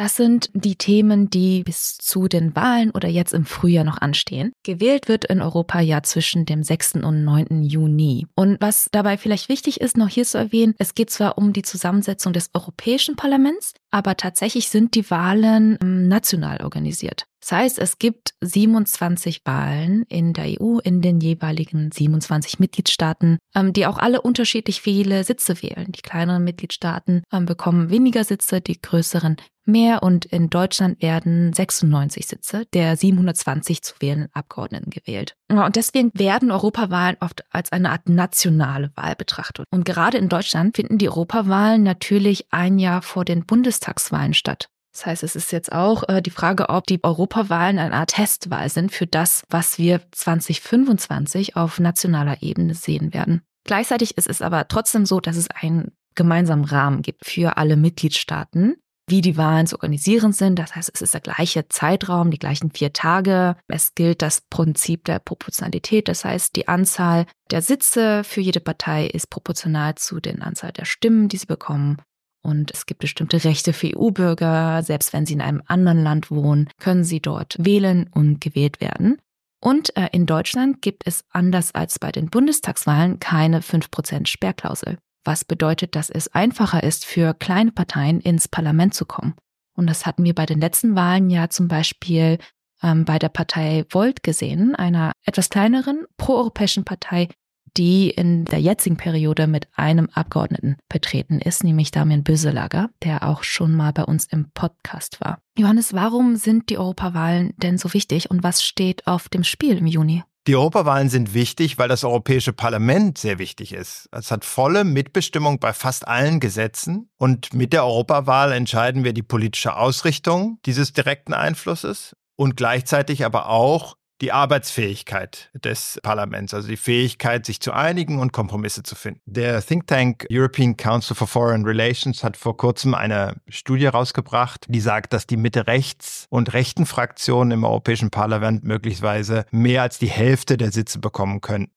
Das 0.00 0.16
sind 0.16 0.48
die 0.54 0.76
Themen, 0.76 1.28
die 1.28 1.62
bis 1.62 1.98
zu 1.98 2.26
den 2.26 2.56
Wahlen 2.56 2.90
oder 2.90 3.06
jetzt 3.06 3.34
im 3.34 3.44
Frühjahr 3.44 3.84
noch 3.84 3.98
anstehen. 3.98 4.54
Gewählt 4.62 5.08
wird 5.08 5.26
in 5.26 5.42
Europa 5.42 5.78
ja 5.80 6.02
zwischen 6.02 6.46
dem 6.46 6.62
6. 6.62 6.94
und 7.04 7.22
9. 7.22 7.62
Juni. 7.64 8.26
Und 8.34 8.58
was 8.62 8.88
dabei 8.92 9.18
vielleicht 9.18 9.50
wichtig 9.50 9.82
ist, 9.82 9.98
noch 9.98 10.08
hier 10.08 10.24
zu 10.24 10.38
erwähnen, 10.38 10.74
es 10.78 10.94
geht 10.94 11.10
zwar 11.10 11.36
um 11.36 11.52
die 11.52 11.60
Zusammensetzung 11.60 12.32
des 12.32 12.48
Europäischen 12.54 13.16
Parlaments, 13.16 13.74
aber 13.90 14.16
tatsächlich 14.16 14.70
sind 14.70 14.94
die 14.94 15.10
Wahlen 15.10 15.76
ähm, 15.82 16.08
national 16.08 16.62
organisiert. 16.62 17.26
Das 17.40 17.52
heißt, 17.52 17.78
es 17.78 17.98
gibt 17.98 18.34
27 18.42 19.42
Wahlen 19.44 20.04
in 20.08 20.32
der 20.32 20.60
EU, 20.60 20.78
in 20.78 21.00
den 21.00 21.20
jeweiligen 21.20 21.90
27 21.90 22.58
Mitgliedstaaten, 22.58 23.38
ähm, 23.54 23.72
die 23.72 23.86
auch 23.86 23.98
alle 23.98 24.20
unterschiedlich 24.20 24.80
viele 24.80 25.24
Sitze 25.24 25.62
wählen. 25.62 25.90
Die 25.90 26.02
kleineren 26.02 26.44
Mitgliedstaaten 26.44 27.22
ähm, 27.32 27.46
bekommen 27.46 27.90
weniger 27.90 28.24
Sitze, 28.24 28.60
die 28.60 28.80
größeren 28.80 29.36
mehr 29.66 30.02
und 30.02 30.24
in 30.24 30.50
Deutschland 30.50 31.00
werden 31.00 31.52
96 31.52 32.26
Sitze 32.26 32.66
der 32.74 32.96
720 32.96 33.82
zu 33.82 33.94
wählenden 34.00 34.28
Abgeordneten 34.32 34.90
gewählt. 34.90 35.34
Und 35.48 35.76
deswegen 35.76 36.10
werden 36.14 36.50
Europawahlen 36.50 37.16
oft 37.20 37.44
als 37.50 37.72
eine 37.72 37.90
Art 37.90 38.08
nationale 38.08 38.90
Wahl 38.96 39.14
betrachtet. 39.16 39.66
Und 39.70 39.84
gerade 39.84 40.18
in 40.18 40.28
Deutschland 40.28 40.76
finden 40.76 40.98
die 40.98 41.08
Europawahlen 41.08 41.82
natürlich 41.82 42.46
ein 42.50 42.78
Jahr 42.78 43.02
vor 43.02 43.24
den 43.24 43.46
Bundestagswahlen 43.46 44.34
statt. 44.34 44.68
Das 44.92 45.06
heißt, 45.06 45.22
es 45.22 45.36
ist 45.36 45.52
jetzt 45.52 45.72
auch 45.72 46.08
äh, 46.08 46.20
die 46.20 46.30
Frage, 46.30 46.68
ob 46.68 46.86
die 46.86 47.02
Europawahlen 47.02 47.78
eine 47.78 47.94
Art 47.94 48.10
Testwahl 48.10 48.68
sind 48.68 48.92
für 48.92 49.06
das, 49.06 49.44
was 49.48 49.78
wir 49.78 50.00
2025 50.10 51.56
auf 51.56 51.78
nationaler 51.78 52.42
Ebene 52.42 52.74
sehen 52.74 53.14
werden. 53.14 53.42
Gleichzeitig 53.64 54.16
ist 54.16 54.28
es 54.28 54.42
aber 54.42 54.68
trotzdem 54.68 55.06
so, 55.06 55.20
dass 55.20 55.36
es 55.36 55.48
einen 55.50 55.92
gemeinsamen 56.14 56.64
Rahmen 56.64 57.02
gibt 57.02 57.24
für 57.24 57.56
alle 57.56 57.76
Mitgliedstaaten, 57.76 58.76
wie 59.06 59.20
die 59.20 59.36
Wahlen 59.36 59.66
zu 59.66 59.76
organisieren 59.76 60.32
sind. 60.32 60.58
Das 60.58 60.74
heißt, 60.74 60.90
es 60.92 61.02
ist 61.02 61.14
der 61.14 61.20
gleiche 61.20 61.68
Zeitraum, 61.68 62.30
die 62.30 62.38
gleichen 62.38 62.70
vier 62.70 62.92
Tage. 62.92 63.56
Es 63.68 63.94
gilt 63.94 64.22
das 64.22 64.40
Prinzip 64.40 65.04
der 65.04 65.18
Proportionalität. 65.18 66.08
Das 66.08 66.24
heißt, 66.24 66.56
die 66.56 66.68
Anzahl 66.68 67.26
der 67.50 67.62
Sitze 67.62 68.24
für 68.24 68.40
jede 68.40 68.60
Partei 68.60 69.06
ist 69.06 69.30
proportional 69.30 69.94
zu 69.96 70.20
den 70.20 70.42
Anzahl 70.42 70.72
der 70.72 70.84
Stimmen, 70.84 71.28
die 71.28 71.36
sie 71.36 71.46
bekommen. 71.46 71.98
Und 72.42 72.70
es 72.70 72.86
gibt 72.86 73.00
bestimmte 73.00 73.44
Rechte 73.44 73.72
für 73.72 73.96
EU-Bürger. 73.96 74.82
Selbst 74.82 75.12
wenn 75.12 75.26
sie 75.26 75.34
in 75.34 75.40
einem 75.40 75.62
anderen 75.66 76.02
Land 76.02 76.30
wohnen, 76.30 76.68
können 76.78 77.04
sie 77.04 77.20
dort 77.20 77.56
wählen 77.58 78.08
und 78.12 78.40
gewählt 78.40 78.80
werden. 78.80 79.18
Und 79.60 79.94
äh, 79.96 80.08
in 80.12 80.24
Deutschland 80.24 80.80
gibt 80.80 81.06
es 81.06 81.24
anders 81.30 81.74
als 81.74 81.98
bei 81.98 82.10
den 82.10 82.30
Bundestagswahlen 82.30 83.20
keine 83.20 83.60
5% 83.60 84.26
Sperrklausel, 84.26 84.96
was 85.24 85.44
bedeutet, 85.44 85.94
dass 85.96 86.08
es 86.08 86.28
einfacher 86.28 86.82
ist, 86.82 87.04
für 87.04 87.34
kleine 87.34 87.72
Parteien 87.72 88.20
ins 88.20 88.48
Parlament 88.48 88.94
zu 88.94 89.04
kommen. 89.04 89.34
Und 89.76 89.86
das 89.86 90.06
hatten 90.06 90.24
wir 90.24 90.34
bei 90.34 90.46
den 90.46 90.60
letzten 90.60 90.96
Wahlen 90.96 91.28
ja 91.28 91.50
zum 91.50 91.68
Beispiel 91.68 92.38
ähm, 92.82 93.04
bei 93.04 93.18
der 93.18 93.28
Partei 93.28 93.84
Volt 93.90 94.22
gesehen, 94.22 94.74
einer 94.74 95.12
etwas 95.24 95.50
kleineren 95.50 96.06
proeuropäischen 96.16 96.84
Partei, 96.84 97.28
die 97.76 98.10
in 98.10 98.44
der 98.44 98.60
jetzigen 98.60 98.96
Periode 98.96 99.46
mit 99.46 99.68
einem 99.74 100.08
Abgeordneten 100.12 100.76
betreten 100.88 101.40
ist, 101.40 101.64
nämlich 101.64 101.90
Damian 101.90 102.24
Böselager, 102.24 102.90
der 103.02 103.28
auch 103.28 103.42
schon 103.42 103.74
mal 103.74 103.92
bei 103.92 104.04
uns 104.04 104.26
im 104.26 104.50
Podcast 104.52 105.20
war. 105.20 105.40
Johannes, 105.56 105.92
warum 105.92 106.36
sind 106.36 106.70
die 106.70 106.78
Europawahlen 106.78 107.54
denn 107.56 107.78
so 107.78 107.92
wichtig 107.92 108.30
und 108.30 108.42
was 108.42 108.62
steht 108.62 109.06
auf 109.06 109.28
dem 109.28 109.44
Spiel 109.44 109.78
im 109.78 109.86
Juni? 109.86 110.22
Die 110.46 110.56
Europawahlen 110.56 111.10
sind 111.10 111.34
wichtig, 111.34 111.76
weil 111.76 111.88
das 111.88 112.02
Europäische 112.02 112.54
Parlament 112.54 113.18
sehr 113.18 113.38
wichtig 113.38 113.74
ist. 113.74 114.08
Es 114.10 114.30
hat 114.30 114.46
volle 114.46 114.84
Mitbestimmung 114.84 115.60
bei 115.60 115.74
fast 115.74 116.08
allen 116.08 116.40
Gesetzen 116.40 117.10
und 117.18 117.52
mit 117.52 117.74
der 117.74 117.84
Europawahl 117.84 118.52
entscheiden 118.52 119.04
wir 119.04 119.12
die 119.12 119.22
politische 119.22 119.76
Ausrichtung 119.76 120.58
dieses 120.64 120.94
direkten 120.94 121.34
Einflusses 121.34 122.16
und 122.36 122.56
gleichzeitig 122.56 123.26
aber 123.26 123.50
auch 123.50 123.96
die 124.20 124.32
Arbeitsfähigkeit 124.32 125.50
des 125.54 125.98
Parlaments, 126.02 126.52
also 126.52 126.68
die 126.68 126.76
Fähigkeit, 126.76 127.46
sich 127.46 127.60
zu 127.60 127.72
einigen 127.72 128.18
und 128.18 128.32
Kompromisse 128.32 128.82
zu 128.82 128.94
finden. 128.94 129.20
Der 129.26 129.64
Think 129.64 129.86
Tank 129.86 130.26
European 130.30 130.76
Council 130.76 131.16
for 131.16 131.26
Foreign 131.26 131.64
Relations 131.64 132.22
hat 132.22 132.36
vor 132.36 132.56
kurzem 132.56 132.94
eine 132.94 133.40
Studie 133.48 133.86
rausgebracht, 133.86 134.66
die 134.68 134.80
sagt, 134.80 135.12
dass 135.12 135.26
die 135.26 135.36
Mitte-Rechts- 135.36 136.26
und 136.28 136.52
rechten 136.52 136.86
Fraktionen 136.86 137.52
im 137.52 137.64
Europäischen 137.64 138.10
Parlament 138.10 138.64
möglicherweise 138.64 139.46
mehr 139.50 139.82
als 139.82 139.98
die 139.98 140.10
Hälfte 140.10 140.56
der 140.56 140.72
Sitze 140.72 140.98
bekommen 140.98 141.40
können. 141.40 141.70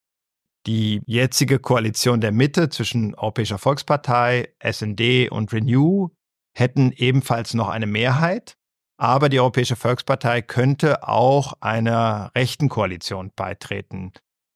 Die 0.65 1.01
jetzige 1.05 1.59
Koalition 1.59 2.21
der 2.21 2.31
Mitte 2.31 2.69
zwischen 2.69 3.15
Europäischer 3.15 3.57
Volkspartei, 3.57 4.49
SD 4.59 5.29
und 5.29 5.51
Renew 5.51 6.09
hätten 6.55 6.91
ebenfalls 6.91 7.53
noch 7.53 7.69
eine 7.69 7.87
Mehrheit. 7.87 8.55
Aber 8.97 9.29
die 9.29 9.39
Europäische 9.39 9.75
Volkspartei 9.75 10.41
könnte 10.41 11.07
auch 11.07 11.53
einer 11.61 12.31
rechten 12.35 12.69
Koalition 12.69 13.31
beitreten, 13.35 14.13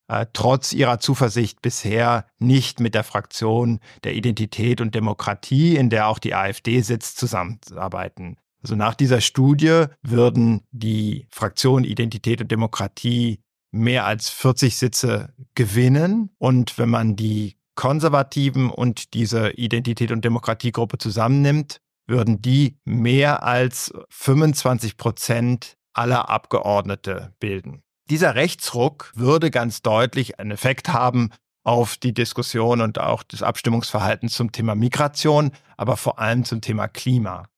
äh, 0.08 0.26
trotz 0.32 0.74
ihrer 0.74 1.00
Zuversicht 1.00 1.62
bisher 1.62 2.26
nicht 2.40 2.80
mit 2.80 2.96
der 2.96 3.04
Fraktion 3.04 3.80
der 4.04 4.14
Identität 4.14 4.80
und 4.80 4.96
Demokratie, 4.96 5.76
in 5.76 5.90
der 5.90 6.08
auch 6.08 6.20
die 6.20 6.34
AfD 6.34 6.82
sitzt, 6.82 7.18
zusammenarbeiten. 7.18 8.38
Also 8.64 8.76
nach 8.76 8.96
dieser 8.96 9.22
Studie 9.22 9.86
würden 10.02 10.62
die 10.72 11.28
Fraktion 11.30 11.84
Identität 11.84 12.42
und 12.42 12.52
Demokratie 12.52 13.40
mehr 13.72 14.06
als 14.06 14.30
40 14.30 14.78
Sitze 14.78 15.34
gewinnen. 15.56 16.30
Und 16.38 16.78
wenn 16.78 16.90
man 16.90 17.16
die 17.16 17.58
Konservativen 17.76 18.70
und 18.70 19.14
diese 19.14 19.52
Identität 19.52 20.12
und 20.12 20.26
Demokratiegruppe 20.26 20.98
zusammennimmt, 20.98 21.80
würden 22.08 22.42
die 22.42 22.78
mehr 22.86 23.44
als 23.44 23.94
25 24.10 24.98
Prozent 24.98 25.78
aller 25.94 26.30
Abgeordnete 26.30 27.34
bilden. 27.40 27.84
Dieser 28.10 28.36
Rechtsruck 28.36 29.12
würde 29.16 29.52
ganz 29.52 29.82
deutlich 29.82 30.40
einen 30.40 30.52
Effekt 30.52 30.90
haben 30.90 31.32
auf 31.64 31.98
die 31.98 32.14
Diskussion 32.14 32.80
und 32.80 33.00
auch 33.00 33.24
das 33.24 33.44
Abstimmungsverhalten 33.44 34.30
zum 34.30 34.54
Thema 34.54 34.74
Migration, 34.74 35.52
aber 35.76 35.98
vor 35.98 36.18
allem 36.18 36.46
zum 36.46 36.62
Thema 36.62 36.88
Klima. 36.88 37.50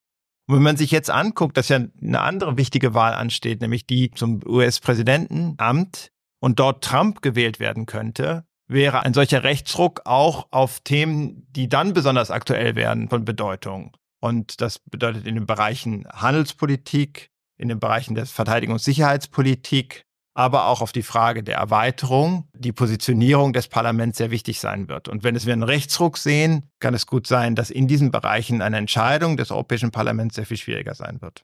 Und 0.48 0.56
wenn 0.56 0.64
man 0.64 0.78
sich 0.78 0.90
jetzt 0.90 1.12
anguckt, 1.12 1.58
dass 1.58 1.70
ja 1.70 1.80
eine 2.02 2.22
andere 2.22 2.58
wichtige 2.58 2.96
Wahl 2.96 3.14
ansteht, 3.14 3.62
nämlich 3.62 3.86
die 3.86 4.10
zum 4.10 4.42
US-Präsidentenamt 4.44 6.10
und 6.40 6.60
dort 6.60 6.84
Trump 6.84 7.22
gewählt 7.22 7.60
werden 7.60 7.86
könnte, 7.86 8.46
wäre 8.68 9.02
ein 9.04 9.14
solcher 9.14 9.44
Rechtsruck 9.44 10.02
auch 10.06 10.48
auf 10.50 10.80
Themen, 10.80 11.46
die 11.52 11.70
dann 11.70 11.94
besonders 11.94 12.32
aktuell 12.32 12.76
werden, 12.76 13.10
von 13.10 13.26
Bedeutung. 13.26 13.96
Und 14.20 14.62
das 14.62 14.80
bedeutet 14.80 15.26
in 15.26 15.36
den 15.36 15.46
Bereichen 15.46 16.06
Handelspolitik, 16.12 17.30
in 17.58 17.70
den 17.70 17.80
Bereichen 17.80 18.16
der 18.16 18.26
Verteidigungs- 18.26 18.72
und 18.72 18.82
Sicherheitspolitik, 18.82 20.06
aber 20.34 20.68
auch 20.68 20.82
auf 20.82 20.92
die 20.92 21.04
Frage 21.04 21.44
der 21.44 21.58
Erweiterung, 21.58 22.48
die 22.54 22.72
Positionierung 22.72 23.52
des 23.52 23.68
Parlaments 23.68 24.18
sehr 24.18 24.32
wichtig 24.32 24.60
sein 24.60 24.88
wird. 24.88 25.10
Und 25.10 25.24
wenn 25.24 25.36
es 25.36 25.46
wir 25.46 25.54
einen 25.54 25.64
Rechtsruck 25.64 26.18
sehen, 26.18 26.70
kann 26.80 26.94
es 26.94 27.08
gut 27.08 27.28
sein, 27.28 27.56
dass 27.56 27.70
in 27.70 27.88
diesen 27.88 28.12
Bereichen 28.12 28.62
eine 28.62 28.78
Entscheidung 28.78 29.38
des 29.38 29.52
Europäischen 29.52 29.92
Parlaments 29.92 30.36
sehr 30.36 30.46
viel 30.46 30.58
schwieriger 30.58 30.96
sein 30.96 31.22
wird. 31.22 31.44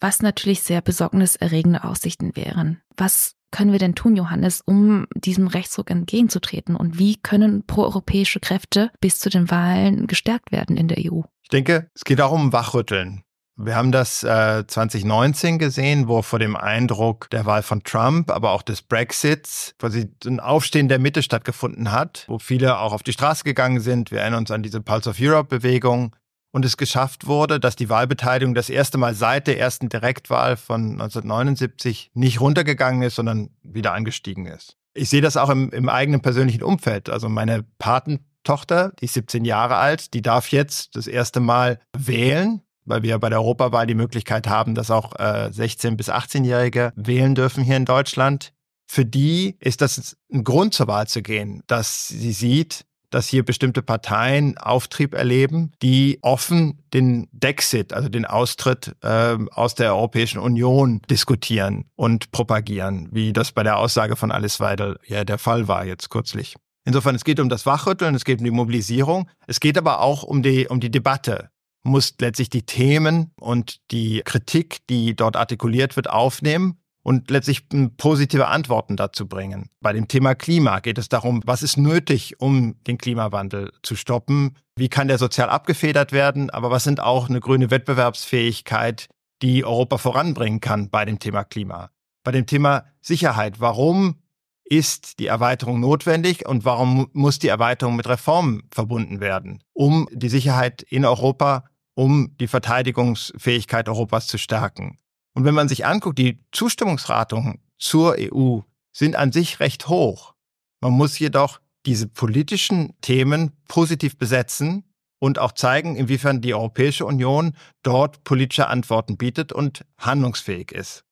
Was 0.00 0.22
natürlich 0.22 0.62
sehr 0.62 0.82
besorgniserregende 0.82 1.84
Aussichten 1.84 2.36
wären. 2.36 2.82
Was 2.96 3.34
können 3.52 3.70
wir 3.70 3.78
denn 3.78 3.94
tun, 3.94 4.16
Johannes, 4.16 4.62
um 4.62 5.06
diesem 5.14 5.46
Rechtsruck 5.46 5.90
entgegenzutreten? 5.90 6.74
Und 6.74 6.98
wie 6.98 7.16
können 7.16 7.64
proeuropäische 7.64 8.40
Kräfte 8.40 8.90
bis 9.00 9.20
zu 9.20 9.30
den 9.30 9.48
Wahlen 9.50 10.08
gestärkt 10.08 10.50
werden 10.50 10.76
in 10.76 10.88
der 10.88 10.98
EU? 10.98 11.20
denke, 11.52 11.90
es 11.94 12.04
geht 12.04 12.20
auch 12.20 12.32
um 12.32 12.52
Wachrütteln. 12.52 13.22
Wir 13.56 13.76
haben 13.76 13.92
das 13.92 14.24
äh, 14.24 14.66
2019 14.66 15.58
gesehen, 15.58 16.08
wo 16.08 16.22
vor 16.22 16.38
dem 16.38 16.56
Eindruck 16.56 17.28
der 17.30 17.44
Wahl 17.44 17.62
von 17.62 17.82
Trump, 17.82 18.30
aber 18.30 18.50
auch 18.50 18.62
des 18.62 18.80
Brexits 18.80 19.74
quasi 19.78 20.10
ein 20.24 20.40
Aufstehen 20.40 20.88
der 20.88 20.98
Mitte 20.98 21.22
stattgefunden 21.22 21.92
hat, 21.92 22.24
wo 22.28 22.38
viele 22.38 22.78
auch 22.78 22.94
auf 22.94 23.02
die 23.02 23.12
Straße 23.12 23.44
gegangen 23.44 23.80
sind. 23.80 24.10
Wir 24.10 24.20
erinnern 24.20 24.40
uns 24.40 24.50
an 24.50 24.62
diese 24.62 24.80
Pulse 24.80 25.10
of 25.10 25.16
Europe-Bewegung 25.20 26.16
und 26.52 26.64
es 26.64 26.76
geschafft 26.76 27.26
wurde, 27.26 27.58
dass 27.58 27.76
die 27.76 27.88
Wahlbeteiligung 27.88 28.54
das 28.54 28.70
erste 28.70 28.98
Mal 28.98 29.14
seit 29.14 29.46
der 29.46 29.58
ersten 29.58 29.88
Direktwahl 29.88 30.56
von 30.56 30.92
1979 30.92 32.10
nicht 32.14 32.40
runtergegangen 32.40 33.02
ist, 33.02 33.16
sondern 33.16 33.50
wieder 33.62 33.94
angestiegen 33.94 34.46
ist. 34.46 34.76
Ich 34.94 35.08
sehe 35.08 35.22
das 35.22 35.38
auch 35.38 35.48
im, 35.48 35.70
im 35.70 35.88
eigenen 35.88 36.20
persönlichen 36.20 36.62
Umfeld. 36.62 37.08
Also 37.08 37.28
meine 37.28 37.64
Paten 37.78 38.20
Tochter, 38.44 38.92
die 39.00 39.06
ist 39.06 39.14
17 39.14 39.44
Jahre 39.44 39.76
alt, 39.76 40.14
die 40.14 40.22
darf 40.22 40.48
jetzt 40.48 40.96
das 40.96 41.06
erste 41.06 41.40
Mal 41.40 41.78
wählen, 41.96 42.60
weil 42.84 43.02
wir 43.02 43.18
bei 43.18 43.28
der 43.28 43.40
Europawahl 43.40 43.86
die 43.86 43.94
Möglichkeit 43.94 44.48
haben, 44.48 44.74
dass 44.74 44.90
auch 44.90 45.14
äh, 45.14 45.50
16- 45.52 45.96
bis 45.96 46.10
18-Jährige 46.10 46.92
wählen 46.96 47.34
dürfen 47.34 47.62
hier 47.62 47.76
in 47.76 47.84
Deutschland. 47.84 48.52
Für 48.86 49.04
die 49.04 49.56
ist 49.60 49.80
das 49.80 50.16
ein 50.32 50.44
Grund 50.44 50.74
zur 50.74 50.88
Wahl 50.88 51.06
zu 51.06 51.22
gehen, 51.22 51.62
dass 51.66 52.08
sie 52.08 52.32
sieht, 52.32 52.84
dass 53.14 53.28
hier 53.28 53.44
bestimmte 53.44 53.82
Parteien 53.82 54.58
Auftrieb 54.58 55.14
erleben, 55.14 55.72
die 55.82 56.18
offen 56.22 56.82
den 56.92 57.28
Dexit, 57.32 57.92
also 57.92 58.08
den 58.08 58.24
Austritt 58.24 58.96
äh, 59.02 59.36
aus 59.50 59.74
der 59.74 59.94
Europäischen 59.94 60.38
Union 60.38 61.00
diskutieren 61.10 61.84
und 61.94 62.32
propagieren, 62.32 63.08
wie 63.12 63.32
das 63.32 63.52
bei 63.52 63.62
der 63.62 63.78
Aussage 63.78 64.16
von 64.16 64.32
Alice 64.32 64.60
Weidel 64.60 64.98
ja 65.06 65.24
der 65.24 65.38
Fall 65.38 65.68
war 65.68 65.84
jetzt 65.84 66.10
kürzlich. 66.10 66.56
Insofern, 66.84 67.14
es 67.14 67.24
geht 67.24 67.38
um 67.38 67.48
das 67.48 67.64
Wachrütteln, 67.64 68.14
es 68.14 68.24
geht 68.24 68.40
um 68.40 68.44
die 68.44 68.50
Mobilisierung, 68.50 69.30
es 69.46 69.60
geht 69.60 69.78
aber 69.78 70.00
auch 70.00 70.24
um 70.24 70.42
die, 70.42 70.66
um 70.66 70.80
die 70.80 70.90
Debatte. 70.90 71.50
Muss 71.84 72.14
letztlich 72.20 72.48
die 72.48 72.62
Themen 72.62 73.32
und 73.38 73.78
die 73.90 74.22
Kritik, 74.24 74.78
die 74.88 75.14
dort 75.14 75.36
artikuliert 75.36 75.96
wird, 75.96 76.08
aufnehmen 76.08 76.81
und 77.02 77.30
letztlich 77.30 77.66
positive 77.96 78.48
Antworten 78.48 78.96
dazu 78.96 79.26
bringen. 79.26 79.68
Bei 79.80 79.92
dem 79.92 80.08
Thema 80.08 80.34
Klima 80.34 80.80
geht 80.80 80.98
es 80.98 81.08
darum, 81.08 81.42
was 81.44 81.62
ist 81.62 81.76
nötig, 81.76 82.40
um 82.40 82.76
den 82.86 82.98
Klimawandel 82.98 83.72
zu 83.82 83.96
stoppen? 83.96 84.56
Wie 84.76 84.88
kann 84.88 85.08
der 85.08 85.18
sozial 85.18 85.50
abgefedert 85.50 86.12
werden? 86.12 86.50
Aber 86.50 86.70
was 86.70 86.84
sind 86.84 87.00
auch 87.00 87.28
eine 87.28 87.40
grüne 87.40 87.70
Wettbewerbsfähigkeit, 87.70 89.08
die 89.42 89.64
Europa 89.64 89.98
voranbringen 89.98 90.60
kann 90.60 90.90
bei 90.90 91.04
dem 91.04 91.18
Thema 91.18 91.44
Klima? 91.44 91.90
Bei 92.24 92.30
dem 92.30 92.46
Thema 92.46 92.84
Sicherheit. 93.00 93.60
Warum 93.60 94.16
ist 94.64 95.18
die 95.18 95.26
Erweiterung 95.26 95.80
notwendig 95.80 96.48
und 96.48 96.64
warum 96.64 97.08
muss 97.12 97.38
die 97.38 97.48
Erweiterung 97.48 97.96
mit 97.96 98.08
Reformen 98.08 98.62
verbunden 98.70 99.20
werden, 99.20 99.62
um 99.74 100.08
die 100.12 100.28
Sicherheit 100.28 100.82
in 100.82 101.04
Europa, 101.04 101.64
um 101.94 102.36
die 102.38 102.46
Verteidigungsfähigkeit 102.46 103.88
Europas 103.88 104.28
zu 104.28 104.38
stärken? 104.38 104.98
Und 105.34 105.44
wenn 105.44 105.54
man 105.54 105.68
sich 105.68 105.86
anguckt, 105.86 106.18
die 106.18 106.38
Zustimmungsratungen 106.52 107.60
zur 107.78 108.16
EU 108.18 108.60
sind 108.92 109.16
an 109.16 109.32
sich 109.32 109.60
recht 109.60 109.88
hoch. 109.88 110.34
Man 110.80 110.92
muss 110.92 111.18
jedoch 111.18 111.60
diese 111.86 112.06
politischen 112.06 112.94
Themen 113.00 113.52
positiv 113.66 114.18
besetzen 114.18 114.84
und 115.18 115.38
auch 115.38 115.52
zeigen, 115.52 115.96
inwiefern 115.96 116.40
die 116.40 116.54
Europäische 116.54 117.06
Union 117.06 117.56
dort 117.82 118.24
politische 118.24 118.68
Antworten 118.68 119.16
bietet 119.16 119.52
und 119.52 119.84
handlungsfähig 119.98 120.72
ist. 120.72 121.04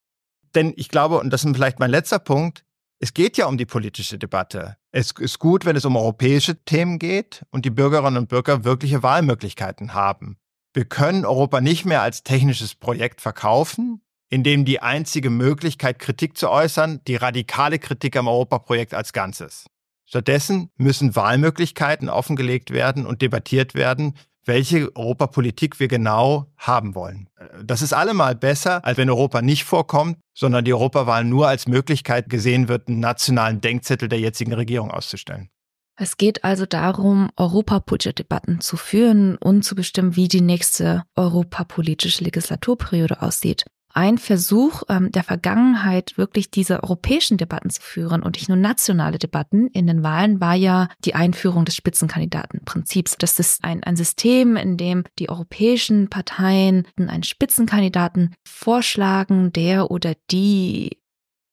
Denn 0.55 0.73
ich 0.77 0.89
glaube, 0.89 1.19
und 1.19 1.31
das 1.31 1.45
ist 1.45 1.55
vielleicht 1.55 1.79
mein 1.79 1.91
letzter 1.91 2.19
Punkt, 2.19 2.65
es 2.99 3.15
geht 3.15 3.39
ja 3.39 3.47
um 3.47 3.57
die 3.57 3.67
politische 3.67 4.19
Debatte. 4.19 4.77
Es 4.93 5.13
ist 5.13 5.39
gut, 5.39 5.65
wenn 5.65 5.77
es 5.77 5.85
um 5.85 5.97
europäische 5.97 6.57
Themen 6.65 6.99
geht 6.99 7.45
und 7.51 7.65
die 7.65 7.71
Bürgerinnen 7.71 8.19
und 8.19 8.29
Bürger 8.29 8.65
wirkliche 8.65 9.03
Wahlmöglichkeiten 9.03 9.95
haben. 9.95 10.37
Wir 10.75 10.85
können 10.85 11.25
Europa 11.25 11.61
nicht 11.61 11.85
mehr 11.85 12.03
als 12.03 12.23
technisches 12.23 12.75
Projekt 12.75 13.21
verkaufen, 13.21 14.03
in 14.31 14.45
dem 14.45 14.65
die 14.65 14.81
einzige 14.81 15.29
Möglichkeit, 15.29 15.99
Kritik 15.99 16.39
zu 16.39 16.49
äußern, 16.49 17.01
die 17.07 17.17
radikale 17.17 17.79
Kritik 17.79 18.17
am 18.17 18.29
Europaprojekt 18.29 18.95
als 18.95 19.13
Ganzes. 19.13 19.67
Stattdessen 20.07 20.71
müssen 20.77 21.15
Wahlmöglichkeiten 21.15 22.09
offengelegt 22.09 22.71
werden 22.71 23.07
und 23.07 23.23
debattiert 23.23 23.75
werden, 23.75 24.15
welche 24.45 24.95
Europapolitik 24.97 25.79
wir 25.79 25.89
genau 25.89 26.47
haben 26.57 26.95
wollen. 26.95 27.29
Das 27.63 27.83
ist 27.83 27.93
allemal 27.93 28.35
besser, 28.35 28.85
als 28.85 28.97
wenn 28.97 29.11
Europa 29.11 29.43
nicht 29.43 29.65
vorkommt, 29.65 30.17
sondern 30.33 30.65
die 30.65 30.73
Europawahl 30.73 31.25
nur 31.25 31.47
als 31.49 31.69
Möglichkeit 31.69 32.29
gesehen 32.31 32.69
wird, 32.69 32.89
einen 32.89 33.01
nationalen 33.01 33.61
Denkzettel 33.61 34.09
der 34.09 34.21
jetzigen 34.21 34.53
Regierung 34.53 34.91
auszustellen. 34.91 35.51
Es 35.97 36.17
geht 36.17 36.45
also 36.45 36.65
darum, 36.65 37.29
europapolitische 37.37 38.15
Debatten 38.15 38.61
zu 38.61 38.77
führen 38.79 39.37
und 39.37 39.65
zu 39.65 39.75
bestimmen, 39.75 40.17
wie 40.17 40.29
die 40.29 40.41
nächste 40.41 41.05
europapolitische 41.15 42.25
Legislaturperiode 42.25 43.21
aussieht 43.21 43.67
ein 43.93 44.19
Versuch 44.19 44.83
ähm, 44.89 45.11
der 45.13 45.25
Vergangenheit, 45.25 46.17
wirklich 46.17 46.51
diese 46.51 46.83
europäischen 46.83 47.37
Debatten 47.37 47.71
zu 47.71 47.83
führen 47.83 48.23
und 48.23 48.37
nicht 48.37 48.49
nur 48.49 48.57
nationale 48.57 49.19
Debatten 49.19 49.67
in 49.69 49.87
den 49.87 50.03
Wahlen, 50.03 50.41
war 50.41 50.55
ja 50.55 50.89
die 51.05 51.15
Einführung 51.15 51.65
des 51.65 51.75
Spitzenkandidatenprinzips. 51.77 53.17
Das 53.19 53.39
ist 53.39 53.65
ein, 53.65 53.83
ein 53.85 53.97
System, 53.97 54.57
in 54.57 54.77
dem 54.77 55.05
die 55.19 55.29
europäischen 55.29 56.09
Parteien 56.09 56.87
einen 56.97 57.23
Spitzenkandidaten 57.23 58.35
vorschlagen, 58.47 59.53
der 59.53 59.91
oder 59.91 60.15
die 60.31 60.99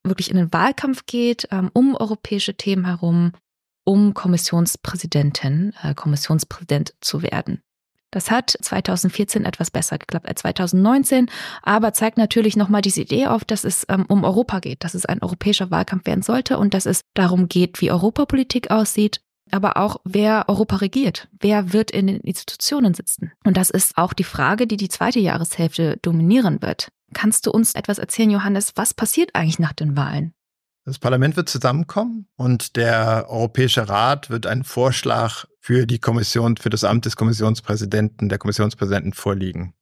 wirklich 0.04 0.30
in 0.30 0.38
den 0.38 0.54
Wahlkampf 0.54 1.06
geht, 1.06 1.48
ähm, 1.52 1.70
um 1.74 1.96
europäische 1.96 2.56
Themen 2.56 2.86
herum, 2.86 3.34
um 3.84 4.14
Kommissionspräsidentin, 4.14 5.74
äh, 5.82 5.94
Kommissionspräsident 5.94 6.94
zu 7.02 7.22
werden. 7.22 7.62
Das 8.18 8.32
hat 8.32 8.58
2014 8.60 9.46
etwas 9.46 9.70
besser 9.70 10.00
geklappt 10.00 10.28
als 10.28 10.42
2019, 10.42 11.30
aber 11.62 11.94
zeigt 11.94 12.18
natürlich 12.18 12.58
nochmal 12.58 12.82
diese 12.82 13.02
Idee 13.02 13.28
auf, 13.28 13.46
dass 13.46 13.64
es 13.64 13.86
ähm, 13.90 14.08
um 14.08 14.24
Europa 14.24 14.60
geht, 14.60 14.84
dass 14.84 14.96
es 14.96 15.06
ein 15.06 15.22
europäischer 15.22 15.70
Wahlkampf 15.70 16.08
werden 16.08 16.24
sollte 16.24 16.58
und 16.58 16.74
dass 16.74 16.88
es 16.88 17.02
darum 17.14 17.48
geht, 17.48 17.80
wie 17.80 17.92
Europapolitik 17.92 18.72
aussieht, 18.72 19.22
aber 19.52 19.78
auch 19.78 19.98
wer 20.04 20.46
Europa 20.48 20.78
regiert, 20.78 21.28
wer 21.40 21.74
wird 21.74 21.92
in 21.92 22.08
den 22.08 22.22
Institutionen 22.22 22.96
sitzen. 22.96 23.34
Und 23.46 23.56
das 23.56 23.70
ist 23.70 24.00
auch 24.00 24.14
die 24.14 24.24
Frage, 24.24 24.66
die 24.66 24.78
die 24.78 24.90
zweite 24.90 25.20
Jahreshälfte 25.20 26.00
dominieren 26.02 26.64
wird. 26.64 26.88
Kannst 27.14 27.46
du 27.46 27.52
uns 27.52 27.76
etwas 27.76 28.00
erzählen, 28.00 28.32
Johannes, 28.32 28.72
was 28.74 28.96
passiert 28.96 29.36
eigentlich 29.36 29.60
nach 29.60 29.74
den 29.74 29.96
Wahlen? 29.96 30.34
Das 30.88 31.00
Parlament 31.00 31.36
wird 31.36 31.50
zusammenkommen 31.50 32.30
und 32.38 32.78
der 32.78 33.26
Europäische 33.28 33.90
Rat 33.90 34.30
wird 34.30 34.46
einen 34.46 34.64
Vorschlag 34.64 35.44
für 35.60 35.86
die 35.86 36.00
Kommission, 36.00 36.56
für 36.56 36.70
das 36.70 36.86
Amt 36.86 37.04
des 37.04 37.18
Kommissionspräsidenten, 37.18 38.30
der 38.30 38.38
Kommissionspräsidenten 38.38 39.12
vorliegen. 39.12 39.74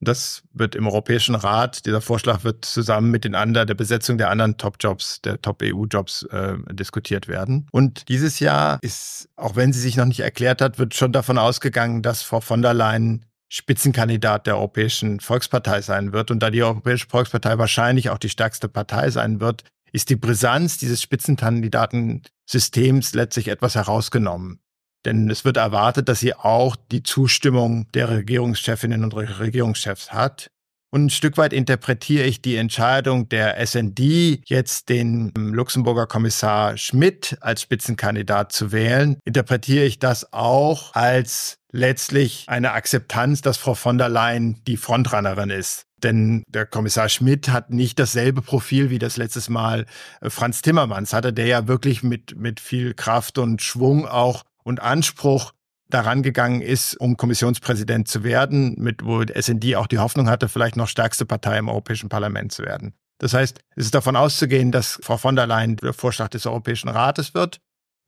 Das 0.00 0.42
wird 0.52 0.74
im 0.74 0.88
Europäischen 0.88 1.36
Rat, 1.36 1.86
dieser 1.86 2.00
Vorschlag 2.00 2.42
wird 2.42 2.64
zusammen 2.64 3.12
mit 3.12 3.22
den 3.22 3.36
anderen, 3.36 3.68
der 3.68 3.76
Besetzung 3.76 4.18
der 4.18 4.30
anderen 4.30 4.56
Top-Jobs, 4.56 5.20
der 5.22 5.40
Top-EU-Jobs 5.40 6.24
äh, 6.24 6.56
diskutiert 6.72 7.28
werden. 7.28 7.68
Und 7.70 8.08
dieses 8.08 8.40
Jahr 8.40 8.80
ist, 8.82 9.28
auch 9.36 9.54
wenn 9.54 9.72
sie 9.72 9.78
sich 9.78 9.96
noch 9.96 10.06
nicht 10.06 10.20
erklärt 10.20 10.60
hat, 10.60 10.76
wird 10.76 10.96
schon 10.96 11.12
davon 11.12 11.38
ausgegangen, 11.38 12.02
dass 12.02 12.22
Frau 12.22 12.40
von 12.40 12.62
der 12.62 12.74
Leyen 12.74 13.26
Spitzenkandidat 13.46 14.48
der 14.48 14.56
Europäischen 14.56 15.20
Volkspartei 15.20 15.82
sein 15.82 16.12
wird. 16.12 16.32
Und 16.32 16.40
da 16.40 16.50
die 16.50 16.64
Europäische 16.64 17.06
Volkspartei 17.08 17.58
wahrscheinlich 17.58 18.10
auch 18.10 18.18
die 18.18 18.30
stärkste 18.30 18.66
Partei 18.66 19.10
sein 19.10 19.40
wird, 19.40 19.62
ist 19.92 20.10
die 20.10 20.16
Brisanz 20.16 20.78
dieses 20.78 21.00
Spitzenkandidatensystems 21.02 23.14
letztlich 23.14 23.48
etwas 23.48 23.74
herausgenommen. 23.74 24.60
Denn 25.04 25.28
es 25.30 25.44
wird 25.44 25.56
erwartet, 25.56 26.08
dass 26.08 26.20
sie 26.20 26.34
auch 26.34 26.76
die 26.76 27.02
Zustimmung 27.02 27.90
der 27.92 28.08
Regierungschefinnen 28.08 29.02
und 29.04 29.14
Regierungschefs 29.14 30.12
hat. 30.12 30.48
Und 30.94 31.06
ein 31.06 31.10
Stück 31.10 31.38
weit 31.38 31.54
interpretiere 31.54 32.24
ich 32.24 32.42
die 32.42 32.56
Entscheidung 32.56 33.26
der 33.30 33.66
SND, 33.66 34.42
jetzt 34.44 34.90
den 34.90 35.32
Luxemburger 35.34 36.06
Kommissar 36.06 36.76
Schmidt 36.76 37.38
als 37.40 37.62
Spitzenkandidat 37.62 38.52
zu 38.52 38.72
wählen, 38.72 39.16
interpretiere 39.24 39.86
ich 39.86 39.98
das 39.98 40.34
auch 40.34 40.94
als 40.94 41.56
letztlich 41.72 42.44
eine 42.48 42.72
Akzeptanz, 42.72 43.40
dass 43.40 43.56
Frau 43.56 43.74
von 43.74 43.96
der 43.96 44.10
Leyen 44.10 44.62
die 44.66 44.76
Frontrunnerin 44.76 45.48
ist. 45.48 45.86
Denn 46.02 46.42
der 46.48 46.66
Kommissar 46.66 47.08
Schmidt 47.08 47.48
hat 47.48 47.70
nicht 47.70 47.98
dasselbe 47.98 48.42
Profil 48.42 48.90
wie 48.90 48.98
das 48.98 49.16
letztes 49.16 49.48
Mal 49.48 49.86
äh, 50.20 50.30
Franz 50.30 50.62
Timmermans 50.62 51.12
hatte, 51.12 51.32
der 51.32 51.46
ja 51.46 51.68
wirklich 51.68 52.02
mit, 52.02 52.36
mit 52.36 52.60
viel 52.60 52.94
Kraft 52.94 53.38
und 53.38 53.62
Schwung 53.62 54.06
auch 54.06 54.44
und 54.64 54.80
Anspruch 54.80 55.52
daran 55.88 56.22
gegangen 56.22 56.62
ist, 56.62 56.98
um 56.98 57.16
Kommissionspräsident 57.16 58.08
zu 58.08 58.24
werden, 58.24 58.74
mit 58.78 59.04
wo 59.04 59.22
SND 59.22 59.76
auch 59.76 59.86
die 59.86 59.98
Hoffnung 59.98 60.28
hatte, 60.28 60.48
vielleicht 60.48 60.76
noch 60.76 60.88
stärkste 60.88 61.26
Partei 61.26 61.58
im 61.58 61.68
Europäischen 61.68 62.08
Parlament 62.08 62.52
zu 62.52 62.62
werden. 62.62 62.94
Das 63.18 63.34
heißt, 63.34 63.60
es 63.76 63.84
ist 63.84 63.94
davon 63.94 64.16
auszugehen, 64.16 64.72
dass 64.72 64.98
Frau 65.02 65.16
von 65.16 65.36
der 65.36 65.46
Leyen 65.46 65.76
der 65.76 65.92
Vorschlag 65.92 66.28
des 66.28 66.46
Europäischen 66.46 66.88
Rates 66.88 67.34
wird. 67.34 67.60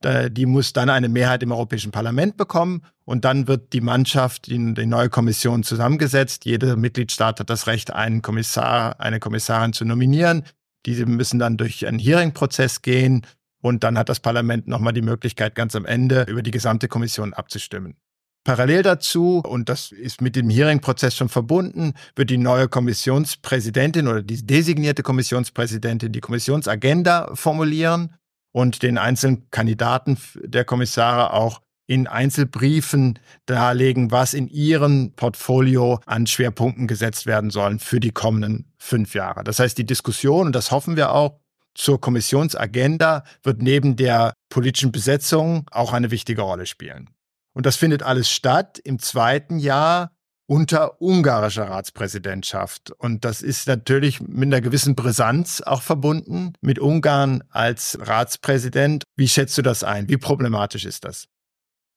Die 0.03 0.45
muss 0.45 0.73
dann 0.73 0.89
eine 0.89 1.09
Mehrheit 1.09 1.41
im 1.41 1.51
Europäischen 1.51 1.91
Parlament 1.91 2.37
bekommen 2.37 2.83
und 3.05 3.25
dann 3.25 3.47
wird 3.47 3.73
die 3.73 3.81
Mannschaft, 3.81 4.47
die, 4.47 4.73
die 4.73 4.85
neue 4.85 5.09
Kommission 5.09 5.63
zusammengesetzt. 5.63 6.45
Jeder 6.45 6.75
Mitgliedstaat 6.75 7.39
hat 7.39 7.49
das 7.49 7.65
Recht, 7.65 7.91
einen 7.91 8.21
Kommissar, 8.21 8.99
eine 8.99 9.19
Kommissarin 9.19 9.73
zu 9.73 9.83
nominieren. 9.83 10.43
Diese 10.85 11.05
müssen 11.05 11.39
dann 11.39 11.57
durch 11.57 11.87
einen 11.87 11.97
Hearing-Prozess 11.97 12.83
gehen 12.83 13.25
und 13.61 13.83
dann 13.83 13.97
hat 13.97 14.09
das 14.09 14.19
Parlament 14.19 14.67
nochmal 14.67 14.93
die 14.93 15.01
Möglichkeit, 15.01 15.55
ganz 15.55 15.75
am 15.75 15.85
Ende 15.85 16.23
über 16.27 16.43
die 16.43 16.51
gesamte 16.51 16.87
Kommission 16.87 17.33
abzustimmen. 17.33 17.95
Parallel 18.43 18.83
dazu, 18.83 19.39
und 19.39 19.69
das 19.69 19.91
ist 19.91 20.21
mit 20.21 20.35
dem 20.35 20.51
Hearing-Prozess 20.51 21.15
schon 21.15 21.29
verbunden, 21.29 21.93
wird 22.15 22.29
die 22.29 22.37
neue 22.37 22.67
Kommissionspräsidentin 22.67 24.07
oder 24.07 24.21
die 24.21 24.45
designierte 24.45 25.01
Kommissionspräsidentin 25.01 26.11
die 26.11 26.21
Kommissionsagenda 26.21 27.31
formulieren 27.33 28.13
und 28.55 28.83
den 28.83 28.97
einzelnen 28.97 29.51
Kandidaten 29.51 30.17
der 30.35 30.63
Kommissare 30.63 31.33
auch 31.33 31.59
in 31.87 32.07
Einzelbriefen 32.07 33.19
darlegen, 33.45 34.11
was 34.11 34.33
in 34.33 34.47
ihrem 34.47 35.11
Portfolio 35.17 35.99
an 36.05 36.25
Schwerpunkten 36.25 36.87
gesetzt 36.87 37.25
werden 37.25 37.49
sollen 37.49 37.79
für 37.79 37.99
die 37.99 38.11
kommenden 38.11 38.71
fünf 38.77 39.13
Jahre. 39.13 39.43
Das 39.43 39.59
heißt, 39.59 39.77
die 39.77 39.85
Diskussion, 39.85 40.47
und 40.47 40.55
das 40.55 40.71
hoffen 40.71 40.95
wir 40.95 41.11
auch, 41.11 41.37
zur 41.73 41.99
Kommissionsagenda 41.99 43.25
wird 43.43 43.61
neben 43.61 43.97
der 43.97 44.31
politischen 44.47 44.93
Besetzung 44.93 45.67
auch 45.71 45.91
eine 45.91 46.09
wichtige 46.09 46.43
Rolle 46.43 46.65
spielen. 46.65 47.09
Und 47.51 47.65
das 47.65 47.75
findet 47.75 48.03
alles 48.03 48.31
statt 48.31 48.79
im 48.79 48.99
zweiten 48.99 49.59
Jahr 49.59 50.14
unter 50.47 51.01
ungarischer 51.01 51.69
Ratspräsidentschaft. 51.69 52.91
Und 52.91 53.25
das 53.25 53.41
ist 53.41 53.67
natürlich 53.67 54.21
mit 54.21 54.47
einer 54.47 54.61
gewissen 54.61 54.95
Brisanz 54.95 55.61
auch 55.61 55.81
verbunden 55.81 56.53
mit 56.61 56.79
Ungarn 56.79 57.43
als 57.49 57.97
Ratspräsident. 58.01 59.03
Wie 59.15 59.27
schätzt 59.27 59.57
du 59.57 59.61
das 59.61 59.83
ein? 59.83 60.07
Wie 60.09 60.17
problematisch 60.17 60.85
ist 60.85 61.05
das? 61.05 61.27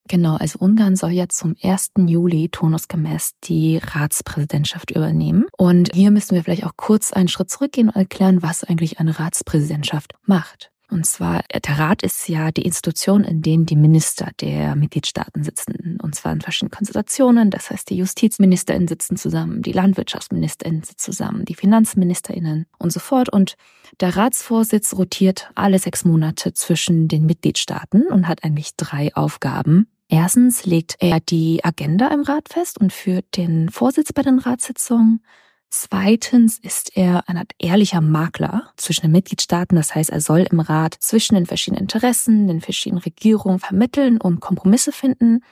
Genau, 0.08 0.36
also 0.36 0.58
Ungarn 0.58 0.96
soll 0.96 1.10
ja 1.10 1.28
zum 1.28 1.54
1. 1.62 1.90
Juli 2.06 2.48
turnusgemäß 2.48 3.32
die 3.44 3.76
Ratspräsidentschaft 3.76 4.90
übernehmen. 4.90 5.44
Und 5.58 5.90
hier 5.92 6.10
müssen 6.10 6.34
wir 6.34 6.42
vielleicht 6.42 6.64
auch 6.64 6.76
kurz 6.76 7.12
einen 7.12 7.28
Schritt 7.28 7.50
zurückgehen 7.50 7.90
und 7.90 7.96
erklären, 7.96 8.42
was 8.42 8.64
eigentlich 8.64 8.98
eine 9.00 9.18
Ratspräsidentschaft 9.18 10.14
macht. 10.22 10.70
Und 10.90 11.04
zwar, 11.04 11.42
der 11.52 11.78
Rat 11.78 12.02
ist 12.02 12.28
ja 12.28 12.50
die 12.50 12.62
Institution, 12.62 13.22
in 13.22 13.42
dem 13.42 13.66
die 13.66 13.76
Minister 13.76 14.30
der 14.40 14.74
Mitgliedstaaten 14.74 15.44
sitzen. 15.44 15.98
Und 16.02 16.14
zwar 16.14 16.32
in 16.32 16.40
verschiedenen 16.40 16.70
Konstellationen. 16.70 17.50
Das 17.50 17.70
heißt, 17.70 17.90
die 17.90 17.96
JustizministerInnen 17.96 18.88
sitzen 18.88 19.16
zusammen, 19.16 19.60
die 19.60 19.72
LandwirtschaftsministerInnen 19.72 20.82
sitzen 20.82 20.98
zusammen, 20.98 21.44
die 21.44 21.54
FinanzministerInnen 21.54 22.66
und 22.78 22.92
so 22.92 23.00
fort. 23.00 23.28
Und 23.28 23.56
der 24.00 24.16
Ratsvorsitz 24.16 24.94
rotiert 24.94 25.50
alle 25.54 25.78
sechs 25.78 26.04
Monate 26.06 26.54
zwischen 26.54 27.06
den 27.06 27.26
Mitgliedstaaten 27.26 28.06
und 28.06 28.26
hat 28.26 28.42
eigentlich 28.42 28.74
drei 28.76 29.14
Aufgaben. 29.14 29.88
Erstens 30.08 30.64
legt 30.64 30.96
er 31.00 31.20
die 31.20 31.62
Agenda 31.64 32.08
im 32.08 32.22
Rat 32.22 32.48
fest 32.48 32.80
und 32.80 32.94
führt 32.94 33.36
den 33.36 33.68
Vorsitz 33.68 34.14
bei 34.14 34.22
den 34.22 34.38
Ratssitzungen. 34.38 35.22
Zweitens 35.70 36.58
ist 36.58 36.96
er 36.96 37.28
Art 37.28 37.52
ehrlicher 37.58 38.00
Makler 38.00 38.70
zwischen 38.76 39.02
den 39.02 39.12
Mitgliedstaaten. 39.12 39.76
Das 39.76 39.94
heißt, 39.94 40.10
er 40.10 40.20
soll 40.20 40.46
im 40.50 40.60
Rat 40.60 40.96
zwischen 40.98 41.34
den 41.34 41.46
verschiedenen 41.46 41.82
Interessen, 41.82 42.48
den 42.48 42.60
verschiedenen 42.60 43.02
Regierungen 43.02 43.58
vermitteln 43.58 44.20
und 44.20 44.40
Kompromisse 44.40 44.92
finden. 44.92 45.42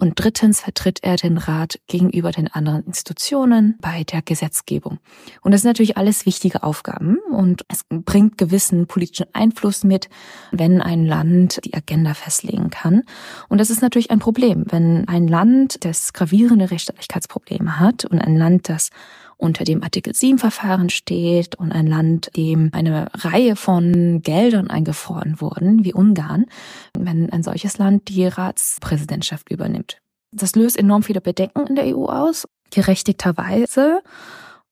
Und 0.00 0.14
drittens 0.16 0.60
vertritt 0.62 1.00
er 1.02 1.16
den 1.16 1.36
Rat 1.36 1.78
gegenüber 1.86 2.32
den 2.32 2.48
anderen 2.48 2.84
Institutionen 2.84 3.76
bei 3.82 4.02
der 4.04 4.22
Gesetzgebung. 4.22 4.98
Und 5.42 5.52
das 5.52 5.60
sind 5.60 5.68
natürlich 5.68 5.98
alles 5.98 6.24
wichtige 6.24 6.62
Aufgaben 6.62 7.18
und 7.30 7.66
es 7.68 7.84
bringt 7.86 8.38
gewissen 8.38 8.86
politischen 8.86 9.26
Einfluss 9.34 9.84
mit, 9.84 10.08
wenn 10.52 10.80
ein 10.80 11.04
Land 11.04 11.60
die 11.66 11.74
Agenda 11.74 12.14
festlegen 12.14 12.70
kann. 12.70 13.02
Und 13.50 13.58
das 13.58 13.68
ist 13.68 13.82
natürlich 13.82 14.10
ein 14.10 14.20
Problem, 14.20 14.64
wenn 14.70 15.06
ein 15.06 15.28
Land, 15.28 15.84
das 15.84 16.14
gravierende 16.14 16.70
Rechtsstaatlichkeitsprobleme 16.70 17.78
hat 17.78 18.06
und 18.06 18.20
ein 18.20 18.38
Land, 18.38 18.70
das 18.70 18.88
unter 19.40 19.64
dem 19.64 19.82
Artikel 19.82 20.14
7 20.14 20.38
Verfahren 20.38 20.90
steht 20.90 21.54
und 21.56 21.72
ein 21.72 21.86
Land, 21.86 22.30
dem 22.36 22.70
eine 22.72 23.08
Reihe 23.14 23.56
von 23.56 24.22
Geldern 24.22 24.68
eingefroren 24.68 25.40
wurden, 25.40 25.84
wie 25.84 25.94
Ungarn, 25.94 26.46
wenn 26.96 27.30
ein 27.30 27.42
solches 27.42 27.78
Land 27.78 28.08
die 28.08 28.26
Ratspräsidentschaft 28.26 29.50
übernimmt. 29.50 29.98
Das 30.32 30.54
löst 30.54 30.78
enorm 30.78 31.02
viele 31.02 31.20
Bedenken 31.20 31.66
in 31.66 31.74
der 31.74 31.96
EU 31.96 32.06
aus. 32.06 32.46
Gerechtigterweise 32.70 34.02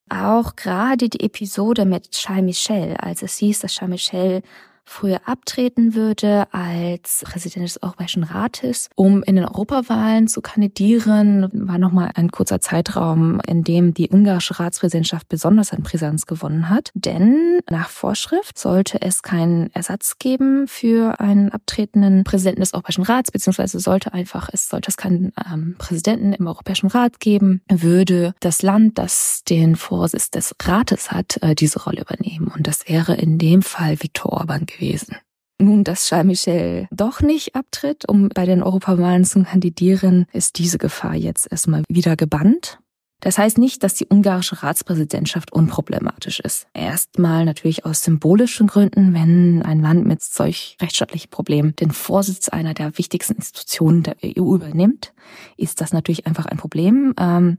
auch 0.08 0.56
gerade 0.56 1.08
die 1.08 1.20
Episode 1.20 1.84
mit 1.84 2.12
Charles 2.12 2.44
Michel, 2.44 2.96
als 2.96 3.22
es 3.22 3.36
hieß, 3.36 3.60
dass 3.60 3.72
Charles 3.72 3.90
Michel 3.90 4.42
früher 4.88 5.20
abtreten 5.26 5.94
würde 5.94 6.46
als 6.52 7.22
Präsident 7.24 7.66
des 7.66 7.82
Europäischen 7.82 8.24
Rates, 8.24 8.88
um 8.96 9.22
in 9.22 9.36
den 9.36 9.44
Europawahlen 9.44 10.28
zu 10.28 10.40
kandidieren, 10.40 11.48
war 11.52 11.78
nochmal 11.78 12.10
ein 12.14 12.30
kurzer 12.30 12.60
Zeitraum, 12.60 13.40
in 13.46 13.64
dem 13.64 13.94
die 13.94 14.08
ungarische 14.10 14.58
Ratspräsidentschaft 14.58 15.28
besonders 15.28 15.72
an 15.72 15.82
Brisanz 15.82 16.26
gewonnen 16.26 16.70
hat. 16.70 16.90
Denn 16.94 17.60
nach 17.70 17.90
Vorschrift 17.90 18.58
sollte 18.58 19.00
es 19.02 19.22
keinen 19.22 19.72
Ersatz 19.74 20.18
geben 20.18 20.66
für 20.66 21.20
einen 21.20 21.50
abtretenden 21.50 22.24
Präsidenten 22.24 22.60
des 22.60 22.74
Europäischen 22.74 23.04
Rats, 23.04 23.30
beziehungsweise 23.30 23.78
sollte 23.78 24.14
einfach, 24.14 24.48
es 24.52 24.68
sollte 24.68 24.88
es 24.88 24.96
keinen 24.96 25.32
ähm, 25.52 25.76
Präsidenten 25.78 26.32
im 26.32 26.46
Europäischen 26.46 26.88
Rat 26.88 27.20
geben, 27.20 27.60
würde 27.68 28.34
das 28.40 28.62
Land, 28.62 28.98
das 28.98 29.42
den 29.48 29.76
Vorsitz 29.76 30.30
des 30.30 30.54
Rates 30.62 31.12
hat, 31.12 31.38
äh, 31.42 31.54
diese 31.54 31.84
Rolle 31.84 32.00
übernehmen. 32.00 32.48
Und 32.48 32.66
das 32.66 32.88
wäre 32.88 33.14
in 33.14 33.38
dem 33.38 33.62
Fall 33.62 34.02
Viktor 34.02 34.32
Orban 34.32 34.64
gewesen 34.66 34.77
gewesen. 34.78 35.16
Nun, 35.60 35.82
dass 35.82 36.06
Charles 36.06 36.26
Michel 36.26 36.86
doch 36.92 37.20
nicht 37.20 37.56
abtritt, 37.56 38.08
um 38.08 38.28
bei 38.28 38.46
den 38.46 38.62
Europawahlen 38.62 39.24
zu 39.24 39.42
kandidieren, 39.42 40.26
ist 40.32 40.58
diese 40.58 40.78
Gefahr 40.78 41.16
jetzt 41.16 41.50
erstmal 41.50 41.82
wieder 41.88 42.14
gebannt. 42.16 42.78
Das 43.20 43.36
heißt 43.36 43.58
nicht, 43.58 43.82
dass 43.82 43.94
die 43.94 44.06
ungarische 44.08 44.62
Ratspräsidentschaft 44.62 45.52
unproblematisch 45.52 46.38
ist. 46.38 46.68
Erstmal 46.72 47.44
natürlich 47.44 47.84
aus 47.84 48.04
symbolischen 48.04 48.68
Gründen, 48.68 49.12
wenn 49.12 49.62
ein 49.64 49.80
Land 49.80 50.06
mit 50.06 50.22
solch 50.22 50.76
rechtsstaatlichen 50.80 51.30
Problemen 51.30 51.74
den 51.74 51.90
Vorsitz 51.90 52.48
einer 52.48 52.74
der 52.74 52.96
wichtigsten 52.96 53.34
Institutionen 53.34 54.04
der 54.04 54.16
EU 54.24 54.54
übernimmt, 54.54 55.12
ist 55.56 55.80
das 55.80 55.92
natürlich 55.92 56.28
einfach 56.28 56.46
ein 56.46 56.58
Problem. 56.58 57.12
Ähm, 57.18 57.58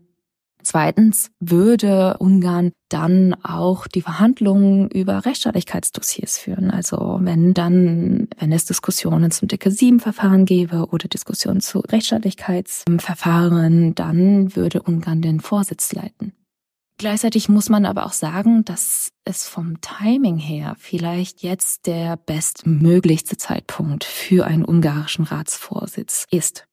Zweitens 0.64 1.32
würde 1.40 2.18
Ungarn 2.20 2.72
dann 2.90 3.36
auch 3.44 3.88
die 3.88 4.02
Verhandlungen 4.02 4.90
über 4.90 5.26
Rechtsstaatlichkeitsdossiers 5.26 6.38
führen. 6.38 6.70
Also 6.70 7.20
wenn 7.22 7.54
dann, 7.54 8.28
wenn 8.38 8.52
es 8.52 8.66
Diskussionen 8.66 9.32
zum 9.32 9.48
Decke 9.48 9.72
7 9.72 10.00
Verfahren 10.00 10.46
gäbe 10.46 10.88
oder 10.92 11.08
Diskussionen 11.08 11.62
zu 11.62 11.80
Rechtsstaatlichkeitsverfahren, 11.80 13.96
dann 13.96 14.56
würde 14.56 14.82
Ungarn 14.82 15.22
den 15.22 15.40
Vorsitz 15.40 15.94
leiten. 15.94 16.34
Gleichzeitig 17.00 17.48
muss 17.48 17.70
man 17.70 17.86
aber 17.86 18.06
auch 18.06 18.12
sagen, 18.12 18.66
dass 18.66 19.14
es 19.24 19.48
vom 19.48 19.80
Timing 19.80 20.38
her 20.38 20.76
vielleicht 20.78 21.44
jetzt 21.44 21.88
der 21.88 22.18
bestmöglichste 22.18 23.38
Zeitpunkt 23.38 24.04
für 24.04 24.46
einen 24.46 24.66
ungarischen 24.66 25.24
Ratsvorsitz 25.24 26.26
ist. 26.30 26.66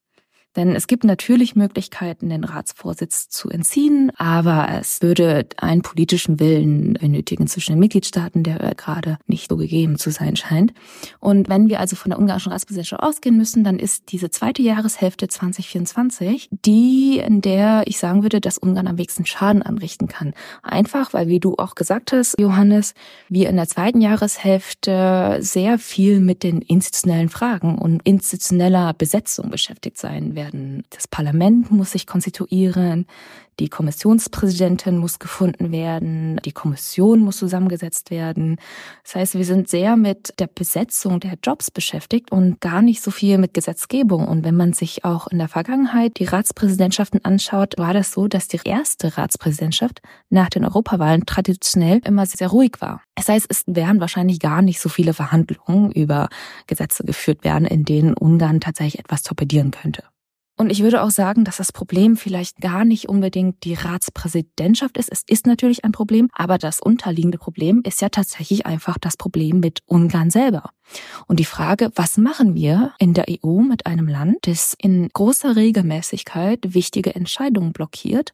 Denn 0.57 0.75
es 0.75 0.87
gibt 0.87 1.05
natürlich 1.05 1.55
Möglichkeiten, 1.55 2.31
den 2.31 2.45
Ratsvorsitz 2.45 3.29
zu 3.29 3.51
entziehen, 3.51 4.11
aber 4.17 4.69
es 4.81 5.03
würde 5.03 5.47
einen 5.59 5.83
politischen 5.83 6.41
Willen 6.41 6.95
benötigen 6.95 7.47
zwischen 7.47 7.73
den 7.73 7.79
Mitgliedstaaten, 7.79 8.43
der 8.43 8.75
gerade 8.75 9.19
nicht 9.27 9.51
so 9.51 9.57
gegeben 9.57 9.99
zu 9.99 10.11
sein 10.11 10.35
scheint. 10.37 10.73
Und 11.21 11.49
wenn 11.49 11.69
wir 11.69 11.81
also 11.81 11.95
von 11.95 12.11
der 12.11 12.19
ungarischen 12.19 12.53
Ratspräsidentschaft 12.53 13.03
ausgehen 13.03 13.37
müssen, 13.37 13.65
dann 13.65 13.79
ist 13.79 14.13
diese 14.13 14.31
zweite 14.31 14.63
Jahreshälfte 14.63 15.29
2024 15.29 16.49
die, 16.51 17.19
in 17.19 17.43
der 17.43 17.83
ich 17.87 17.99
sagen 17.99 18.23
würde, 18.23 18.41
dass 18.41 18.59
Ungarn 18.59 18.87
am 18.87 18.97
wenigsten 18.97 19.27
Schaden 19.27 19.63
anrichten 19.63 20.09
kann. 20.09 20.33
Einfach, 20.63 21.13
weil, 21.13 21.29
wie 21.29 21.41
du 21.41 21.57
auch 21.57 21.75
gesagt 21.75 22.13
hast, 22.13 22.39
Johannes, 22.41 22.95
wir 23.29 23.51
in 23.51 23.57
der 23.57 23.69
zweiten 23.69 24.01
Jahreshälfte 24.01 25.39
sehr 25.41 25.79
viel 25.79 26.21
mit 26.21 26.43
den 26.43 26.63
institutionellen 26.63 27.29
Fragen 27.29 27.77
und 27.77 28.01
institutioneller 28.05 28.95
Besetzung 28.95 29.51
beschäftigt 29.51 29.99
sein 29.99 30.35
werden 30.35 30.46
werden. 30.47 30.85
Das 30.91 31.09
Parlament 31.09 31.71
muss 31.71 31.93
sich 31.93 32.07
konstituieren, 32.07 33.07
die 33.59 33.69
Kommissionspräsidentin 33.69 34.99
muss 34.99 35.19
gefunden 35.19 35.73
werden, 35.73 36.39
die 36.45 36.53
Kommission 36.53 37.21
muss 37.21 37.39
zusammengesetzt 37.39 38.11
werden. 38.11 38.57
Das 39.03 39.15
heißt, 39.15 39.35
wir 39.35 39.47
sind 39.47 39.69
sehr 39.69 39.97
mit 39.97 40.39
der 40.39 40.47
Besetzung 40.47 41.21
der 41.21 41.39
Jobs 41.43 41.71
beschäftigt 41.71 42.31
und 42.31 42.61
gar 42.61 42.83
nicht 42.83 43.03
so 43.03 43.11
viel 43.11 43.39
mit 43.39 43.55
Gesetzgebung. 43.55 44.29
Und 44.29 44.45
wenn 44.45 44.57
man 44.57 44.75
sich 44.75 45.05
auch 45.05 45.27
in 45.29 45.39
der 45.39 45.49
Vergangenheit 45.49 46.19
die 46.19 46.25
Ratspräsidentschaften 46.25 47.25
anschaut, 47.25 47.75
war 47.79 47.95
das 47.95 48.13
so, 48.13 48.29
dass 48.29 48.47
die 48.49 48.61
erste 48.63 49.17
Ratspräsidentschaft 49.17 50.03
nach 50.29 50.51
den 50.51 50.65
Europawahlen 50.65 51.25
traditionell 51.25 52.01
immer 52.05 52.27
sehr 52.27 52.49
ruhig 52.49 52.73
war. 52.81 53.03
Das 53.15 53.29
heißt, 53.29 53.47
es 53.49 53.63
werden 53.67 54.01
wahrscheinlich 54.01 54.39
gar 54.39 54.61
nicht 54.61 54.81
so 54.81 54.91
viele 54.91 55.15
Verhandlungen 55.15 55.91
über 55.93 56.29
Gesetze 56.67 57.05
geführt 57.05 57.43
werden, 57.43 57.67
in 57.67 57.85
denen 57.85 58.13
Ungarn 58.13 58.61
tatsächlich 58.61 58.99
etwas 58.99 59.23
torpedieren 59.23 59.71
könnte. 59.71 60.03
Und 60.57 60.71
ich 60.71 60.83
würde 60.83 61.03
auch 61.03 61.11
sagen, 61.11 61.45
dass 61.45 61.59
das 61.59 61.71
Problem 61.71 62.17
vielleicht 62.17 62.61
gar 62.61 62.87
nicht 62.87 63.09
unbedingt 63.09 63.65
die 63.65 63.75
Ratspräsidentschaft 63.75 64.97
ist. 64.97 65.11
Es 65.13 65.23
ist 65.27 65.47
natürlich 65.47 65.85
ein 65.85 65.93
Problem, 65.93 66.29
aber 66.33 66.57
das 66.57 66.81
unterliegende 66.81 67.37
Problem 67.37 67.83
ist 67.85 68.01
ja 68.01 68.09
tatsächlich 68.09 68.65
einfach 68.65 68.97
das 68.99 69.19
Problem 69.19 69.61
mit 69.61 69.81
Ungarn 69.85 70.31
selber. 70.31 70.71
Und 71.27 71.41
die 71.41 71.45
Frage, 71.45 71.91
was 71.95 72.17
machen 72.17 72.55
wir 72.55 72.95
in 72.99 73.13
der 73.13 73.27
EU 73.29 73.61
mit 73.61 73.85
einem 73.85 74.09
Land, 74.09 74.47
das 74.47 74.75
in 74.81 75.09
großer 75.13 75.57
Regelmäßigkeit 75.57 76.75
wichtige 76.75 77.15
Entscheidungen 77.15 77.73
blockiert 77.73 78.33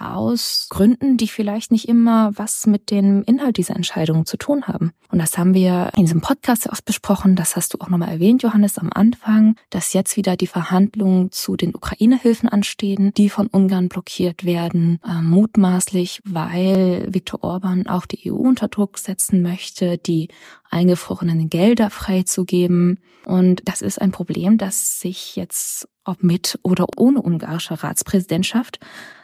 aus 0.00 0.66
Gründen, 0.70 1.16
die 1.16 1.28
vielleicht 1.28 1.72
nicht 1.72 1.88
immer 1.88 2.32
was 2.36 2.66
mit 2.66 2.90
dem 2.90 3.22
Inhalt 3.24 3.56
dieser 3.56 3.76
Entscheidungen 3.76 4.26
zu 4.26 4.36
tun 4.36 4.66
haben. 4.66 4.92
Und 5.10 5.18
das 5.18 5.38
haben 5.38 5.54
wir 5.54 5.90
in 5.96 6.04
diesem 6.04 6.20
Podcast 6.20 6.68
oft 6.68 6.84
besprochen. 6.84 7.34
Das 7.34 7.56
hast 7.56 7.74
du 7.74 7.78
auch 7.80 7.88
nochmal 7.88 8.10
erwähnt, 8.10 8.42
Johannes, 8.42 8.78
am 8.78 8.90
Anfang, 8.92 9.56
dass 9.70 9.92
jetzt 9.92 10.16
wieder 10.16 10.36
die 10.36 10.46
Verhandlungen 10.46 11.32
zu 11.32 11.56
den 11.56 11.74
Ukraine-Hilfen 11.74 12.48
anstehen, 12.48 13.12
die 13.16 13.30
von 13.30 13.46
Ungarn 13.46 13.88
blockiert 13.88 14.44
werden, 14.44 15.00
äh, 15.06 15.22
mutmaßlich, 15.22 16.20
weil 16.24 17.06
Viktor 17.08 17.42
Orban 17.42 17.86
auch 17.86 18.06
die 18.06 18.30
EU 18.30 18.36
unter 18.36 18.68
Druck 18.68 18.98
setzen 18.98 19.42
möchte, 19.42 19.98
die 19.98 20.28
eingefrorenen 20.70 21.48
Gelder 21.48 21.90
freizugeben. 21.90 23.00
Und 23.24 23.62
das 23.64 23.82
ist 23.82 24.00
ein 24.00 24.12
Problem, 24.12 24.58
das 24.58 25.00
sich 25.00 25.36
jetzt 25.36 25.88
ob 26.04 26.22
mit 26.22 26.58
oder 26.62 26.86
ohne 26.96 27.20
ungarische 27.20 27.82
Ratspräsidentschaft 27.82 28.80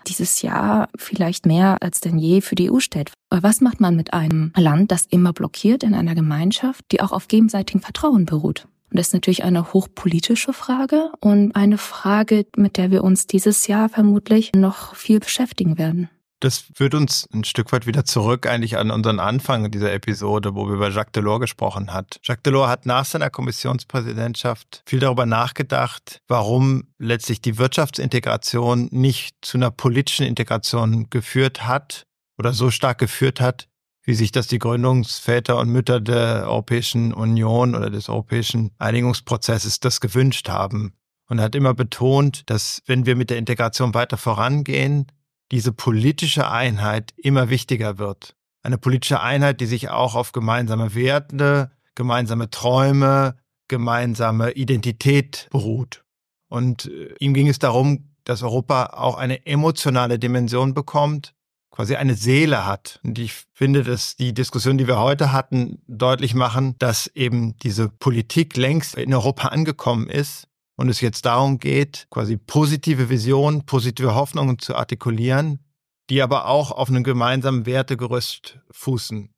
dieses 0.08 0.42
Jahr 0.42 0.88
vielleicht 0.96 1.46
mehr 1.46 1.78
als 1.82 2.00
denn 2.00 2.18
je 2.18 2.40
für 2.40 2.54
die 2.54 2.70
EU 2.70 2.80
stellt. 2.80 3.12
Was 3.30 3.60
macht 3.60 3.80
man 3.80 3.96
mit 3.96 4.12
einem 4.12 4.52
Land, 4.56 4.92
das 4.92 5.06
immer 5.06 5.32
blockiert 5.32 5.82
in 5.82 5.94
einer 5.94 6.14
Gemeinschaft, 6.14 6.84
die 6.92 7.00
auch 7.00 7.12
auf 7.12 7.28
gegenseitigem 7.28 7.80
Vertrauen 7.80 8.26
beruht? 8.26 8.66
Und 8.90 8.98
das 8.98 9.08
ist 9.08 9.14
natürlich 9.14 9.42
eine 9.42 9.72
hochpolitische 9.72 10.52
Frage 10.52 11.10
und 11.20 11.56
eine 11.56 11.78
Frage, 11.78 12.46
mit 12.56 12.76
der 12.76 12.92
wir 12.92 13.02
uns 13.02 13.26
dieses 13.26 13.66
Jahr 13.66 13.88
vermutlich 13.88 14.52
noch 14.54 14.94
viel 14.94 15.18
beschäftigen 15.18 15.78
werden. 15.78 16.08
Das 16.40 16.64
führt 16.74 16.94
uns 16.94 17.26
ein 17.32 17.44
Stück 17.44 17.72
weit 17.72 17.86
wieder 17.86 18.04
zurück 18.04 18.46
eigentlich 18.46 18.76
an 18.76 18.90
unseren 18.90 19.18
Anfang 19.18 19.70
dieser 19.70 19.92
Episode, 19.92 20.54
wo 20.54 20.66
wir 20.66 20.74
über 20.74 20.90
Jacques 20.90 21.12
Delors 21.12 21.40
gesprochen 21.40 21.92
hat. 21.92 22.18
Jacques 22.22 22.42
Delors 22.42 22.68
hat 22.68 22.86
nach 22.86 23.04
seiner 23.04 23.30
Kommissionspräsidentschaft 23.30 24.82
viel 24.86 24.98
darüber 24.98 25.26
nachgedacht, 25.26 26.20
warum 26.28 26.88
letztlich 26.98 27.40
die 27.40 27.56
Wirtschaftsintegration 27.58 28.88
nicht 28.90 29.36
zu 29.42 29.56
einer 29.56 29.70
politischen 29.70 30.26
Integration 30.26 31.08
geführt 31.08 31.66
hat 31.66 32.06
oder 32.36 32.52
so 32.52 32.70
stark 32.70 32.98
geführt 32.98 33.40
hat, 33.40 33.68
wie 34.02 34.14
sich 34.14 34.32
das 34.32 34.46
die 34.46 34.58
Gründungsväter 34.58 35.58
und 35.58 35.70
Mütter 35.70 36.00
der 36.00 36.46
Europäischen 36.46 37.14
Union 37.14 37.74
oder 37.74 37.90
des 37.90 38.08
europäischen 38.08 38.70
Einigungsprozesses 38.78 39.80
das 39.80 40.00
gewünscht 40.00 40.48
haben. 40.48 40.94
Und 41.28 41.38
er 41.38 41.44
hat 41.44 41.54
immer 41.54 41.72
betont, 41.72 42.42
dass 42.50 42.82
wenn 42.86 43.06
wir 43.06 43.16
mit 43.16 43.30
der 43.30 43.38
Integration 43.38 43.94
weiter 43.94 44.18
vorangehen, 44.18 45.06
diese 45.52 45.72
politische 45.72 46.50
Einheit 46.50 47.12
immer 47.16 47.50
wichtiger 47.50 47.98
wird. 47.98 48.36
Eine 48.62 48.78
politische 48.78 49.20
Einheit, 49.20 49.60
die 49.60 49.66
sich 49.66 49.90
auch 49.90 50.14
auf 50.14 50.32
gemeinsame 50.32 50.94
Werte, 50.94 51.70
gemeinsame 51.94 52.50
Träume, 52.50 53.36
gemeinsame 53.68 54.52
Identität 54.52 55.48
beruht. 55.50 56.04
Und 56.48 56.86
äh, 56.86 57.14
ihm 57.18 57.34
ging 57.34 57.48
es 57.48 57.58
darum, 57.58 58.10
dass 58.24 58.42
Europa 58.42 58.86
auch 58.86 59.16
eine 59.16 59.46
emotionale 59.46 60.18
Dimension 60.18 60.72
bekommt, 60.72 61.34
quasi 61.70 61.96
eine 61.96 62.14
Seele 62.14 62.66
hat. 62.66 63.00
Und 63.02 63.18
ich 63.18 63.34
finde, 63.52 63.82
dass 63.82 64.16
die 64.16 64.32
Diskussion, 64.32 64.78
die 64.78 64.86
wir 64.86 64.98
heute 64.98 65.32
hatten, 65.32 65.82
deutlich 65.86 66.34
machen, 66.34 66.76
dass 66.78 67.08
eben 67.08 67.56
diese 67.58 67.88
Politik 67.88 68.56
längst 68.56 68.94
in 68.94 69.12
Europa 69.12 69.48
angekommen 69.48 70.08
ist 70.08 70.48
und 70.76 70.88
es 70.88 71.00
jetzt 71.00 71.24
darum 71.26 71.58
geht, 71.58 72.06
quasi 72.10 72.36
positive 72.36 73.08
Visionen, 73.08 73.64
positive 73.66 74.14
Hoffnungen 74.14 74.58
zu 74.58 74.74
artikulieren, 74.74 75.60
die 76.10 76.22
aber 76.22 76.48
auch 76.48 76.70
auf 76.70 76.88
einem 76.88 77.04
gemeinsamen 77.04 77.66
Wertegerüst 77.66 78.58
fußen. 78.70 79.30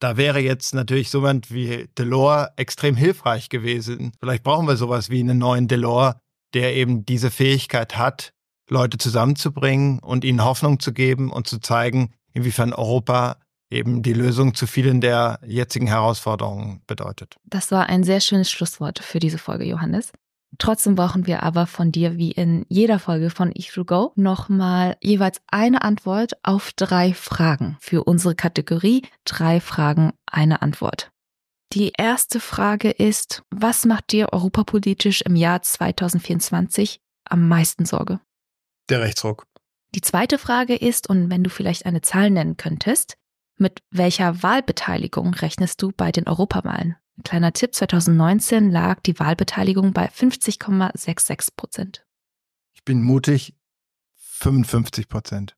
Da 0.00 0.16
wäre 0.16 0.38
jetzt 0.38 0.74
natürlich 0.74 1.10
so 1.10 1.18
jemand 1.18 1.52
wie 1.52 1.88
Delors 1.98 2.50
extrem 2.56 2.94
hilfreich 2.94 3.48
gewesen. 3.48 4.12
Vielleicht 4.20 4.44
brauchen 4.44 4.68
wir 4.68 4.76
sowas 4.76 5.10
wie 5.10 5.20
einen 5.20 5.38
neuen 5.38 5.66
Delors, 5.66 6.14
der 6.54 6.74
eben 6.76 7.04
diese 7.04 7.30
Fähigkeit 7.30 7.98
hat, 7.98 8.32
Leute 8.70 8.98
zusammenzubringen 8.98 9.98
und 9.98 10.24
ihnen 10.24 10.44
Hoffnung 10.44 10.78
zu 10.78 10.92
geben 10.92 11.32
und 11.32 11.48
zu 11.48 11.58
zeigen, 11.58 12.12
inwiefern 12.32 12.72
Europa 12.72 13.38
eben 13.70 14.02
die 14.02 14.12
Lösung 14.12 14.54
zu 14.54 14.66
vielen 14.66 15.00
der 15.00 15.40
jetzigen 15.44 15.88
Herausforderungen 15.88 16.82
bedeutet. 16.86 17.36
Das 17.44 17.70
war 17.70 17.86
ein 17.86 18.04
sehr 18.04 18.20
schönes 18.20 18.50
Schlusswort 18.50 19.00
für 19.00 19.18
diese 19.18 19.38
Folge, 19.38 19.64
Johannes. 19.64 20.12
Trotzdem 20.58 20.96
brauchen 20.96 21.26
wir 21.26 21.44
aber 21.44 21.66
von 21.66 21.92
dir, 21.92 22.16
wie 22.16 22.32
in 22.32 22.66
jeder 22.68 22.98
Folge 22.98 23.30
von 23.30 23.52
Ich 23.54 23.72
to 23.72 23.84
Go, 23.84 24.12
nochmal 24.16 24.96
jeweils 25.00 25.40
eine 25.46 25.82
Antwort 25.82 26.32
auf 26.42 26.72
drei 26.74 27.14
Fragen 27.14 27.76
für 27.80 28.04
unsere 28.04 28.34
Kategorie 28.34 29.02
Drei 29.24 29.60
Fragen, 29.60 30.12
eine 30.26 30.60
Antwort. 30.62 31.10
Die 31.74 31.92
erste 31.96 32.40
Frage 32.40 32.90
ist, 32.90 33.42
was 33.50 33.84
macht 33.84 34.10
dir 34.10 34.32
europapolitisch 34.32 35.20
im 35.22 35.36
Jahr 35.36 35.62
2024 35.62 37.00
am 37.28 37.46
meisten 37.46 37.84
Sorge? 37.84 38.20
Der 38.88 39.00
Rechtsruck. 39.00 39.46
Die 39.94 40.00
zweite 40.00 40.38
Frage 40.38 40.74
ist, 40.74 41.08
und 41.08 41.30
wenn 41.30 41.44
du 41.44 41.50
vielleicht 41.50 41.86
eine 41.86 42.00
Zahl 42.00 42.30
nennen 42.30 42.56
könntest, 42.56 43.16
mit 43.58 43.82
welcher 43.90 44.42
Wahlbeteiligung 44.42 45.34
rechnest 45.34 45.82
du 45.82 45.92
bei 45.94 46.10
den 46.10 46.26
Europawahlen? 46.26 46.96
Ein 47.18 47.24
kleiner 47.24 47.52
Tipp, 47.52 47.74
2019 47.74 48.70
lag 48.70 49.00
die 49.00 49.18
Wahlbeteiligung 49.18 49.92
bei 49.92 50.08
50,66 50.08 51.48
Prozent. 51.56 52.06
Ich 52.74 52.84
bin 52.84 53.02
mutig, 53.02 53.56
55 54.14 55.08
Prozent. 55.08 55.56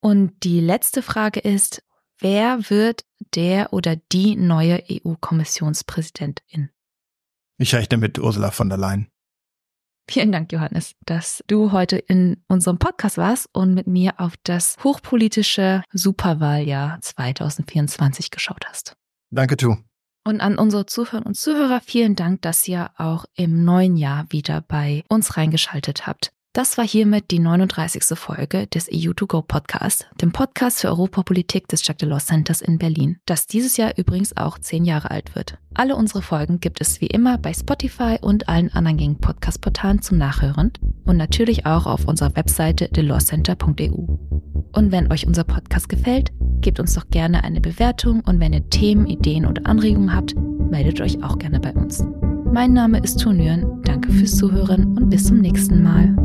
Und 0.00 0.44
die 0.44 0.60
letzte 0.60 1.02
Frage 1.02 1.40
ist, 1.40 1.82
wer 2.20 2.70
wird 2.70 3.04
der 3.34 3.72
oder 3.72 3.96
die 3.96 4.36
neue 4.36 4.82
EU-Kommissionspräsidentin? 4.88 6.70
Ich 7.58 7.74
rechne 7.74 7.98
mit 7.98 8.18
Ursula 8.18 8.52
von 8.52 8.68
der 8.68 8.78
Leyen. 8.78 9.08
Vielen 10.08 10.32
Dank, 10.32 10.52
Johannes, 10.52 10.94
dass 11.06 11.42
du 11.48 11.72
heute 11.72 11.96
in 11.96 12.42
unserem 12.48 12.78
Podcast 12.78 13.18
warst 13.18 13.48
und 13.52 13.74
mit 13.74 13.86
mir 13.86 14.18
auf 14.18 14.34
das 14.44 14.76
hochpolitische 14.82 15.82
Superwahljahr 15.92 17.00
2024 17.00 18.30
geschaut 18.30 18.64
hast. 18.66 18.96
Danke, 19.30 19.56
Tu. 19.56 19.76
Und 20.30 20.40
an 20.40 20.58
unsere 20.58 20.86
Zuhörer 20.86 21.26
und 21.26 21.36
Zuhörer 21.36 21.80
vielen 21.80 22.14
Dank, 22.14 22.40
dass 22.42 22.68
ihr 22.68 22.92
auch 22.96 23.24
im 23.34 23.64
neuen 23.64 23.96
Jahr 23.96 24.26
wieder 24.28 24.60
bei 24.60 25.02
uns 25.08 25.36
reingeschaltet 25.36 26.06
habt. 26.06 26.30
Das 26.52 26.76
war 26.76 26.84
hiermit 26.84 27.30
die 27.30 27.38
39. 27.38 28.18
Folge 28.18 28.66
des 28.66 28.90
EU2Go 28.90 29.42
Podcast, 29.42 30.08
dem 30.20 30.32
Podcast 30.32 30.80
für 30.80 30.88
Europapolitik 30.88 31.68
des 31.68 31.86
Jacques 31.86 32.00
Delors 32.00 32.26
Centers 32.26 32.60
in 32.60 32.76
Berlin, 32.76 33.18
das 33.24 33.46
dieses 33.46 33.76
Jahr 33.76 33.96
übrigens 33.96 34.36
auch 34.36 34.58
zehn 34.58 34.84
Jahre 34.84 35.12
alt 35.12 35.36
wird. 35.36 35.58
Alle 35.74 35.94
unsere 35.94 36.22
Folgen 36.22 36.58
gibt 36.58 36.80
es 36.80 37.00
wie 37.00 37.06
immer 37.06 37.38
bei 37.38 37.54
Spotify 37.54 38.18
und 38.20 38.48
allen 38.48 38.72
anderen 38.72 38.96
gängigen 38.96 39.20
Podcast-Portalen 39.20 40.02
zum 40.02 40.18
Nachhören 40.18 40.72
und 41.04 41.16
natürlich 41.16 41.66
auch 41.66 41.86
auf 41.86 42.08
unserer 42.08 42.34
Webseite 42.34 42.88
delorscenter.eu. 42.88 44.16
Und 44.72 44.90
wenn 44.90 45.12
euch 45.12 45.28
unser 45.28 45.44
Podcast 45.44 45.88
gefällt, 45.88 46.32
gebt 46.62 46.80
uns 46.80 46.94
doch 46.94 47.06
gerne 47.10 47.44
eine 47.44 47.60
Bewertung 47.60 48.22
und 48.26 48.40
wenn 48.40 48.54
ihr 48.54 48.68
Themen, 48.70 49.06
Ideen 49.06 49.46
oder 49.46 49.66
Anregungen 49.66 50.12
habt, 50.12 50.34
meldet 50.34 51.00
euch 51.00 51.22
auch 51.22 51.38
gerne 51.38 51.60
bei 51.60 51.72
uns. 51.72 52.04
Mein 52.52 52.72
Name 52.72 52.98
ist 52.98 53.20
Tunüren, 53.20 53.80
danke 53.84 54.10
fürs 54.10 54.36
Zuhören 54.36 54.96
und 54.96 55.08
bis 55.08 55.26
zum 55.26 55.38
nächsten 55.38 55.84
Mal. 55.84 56.16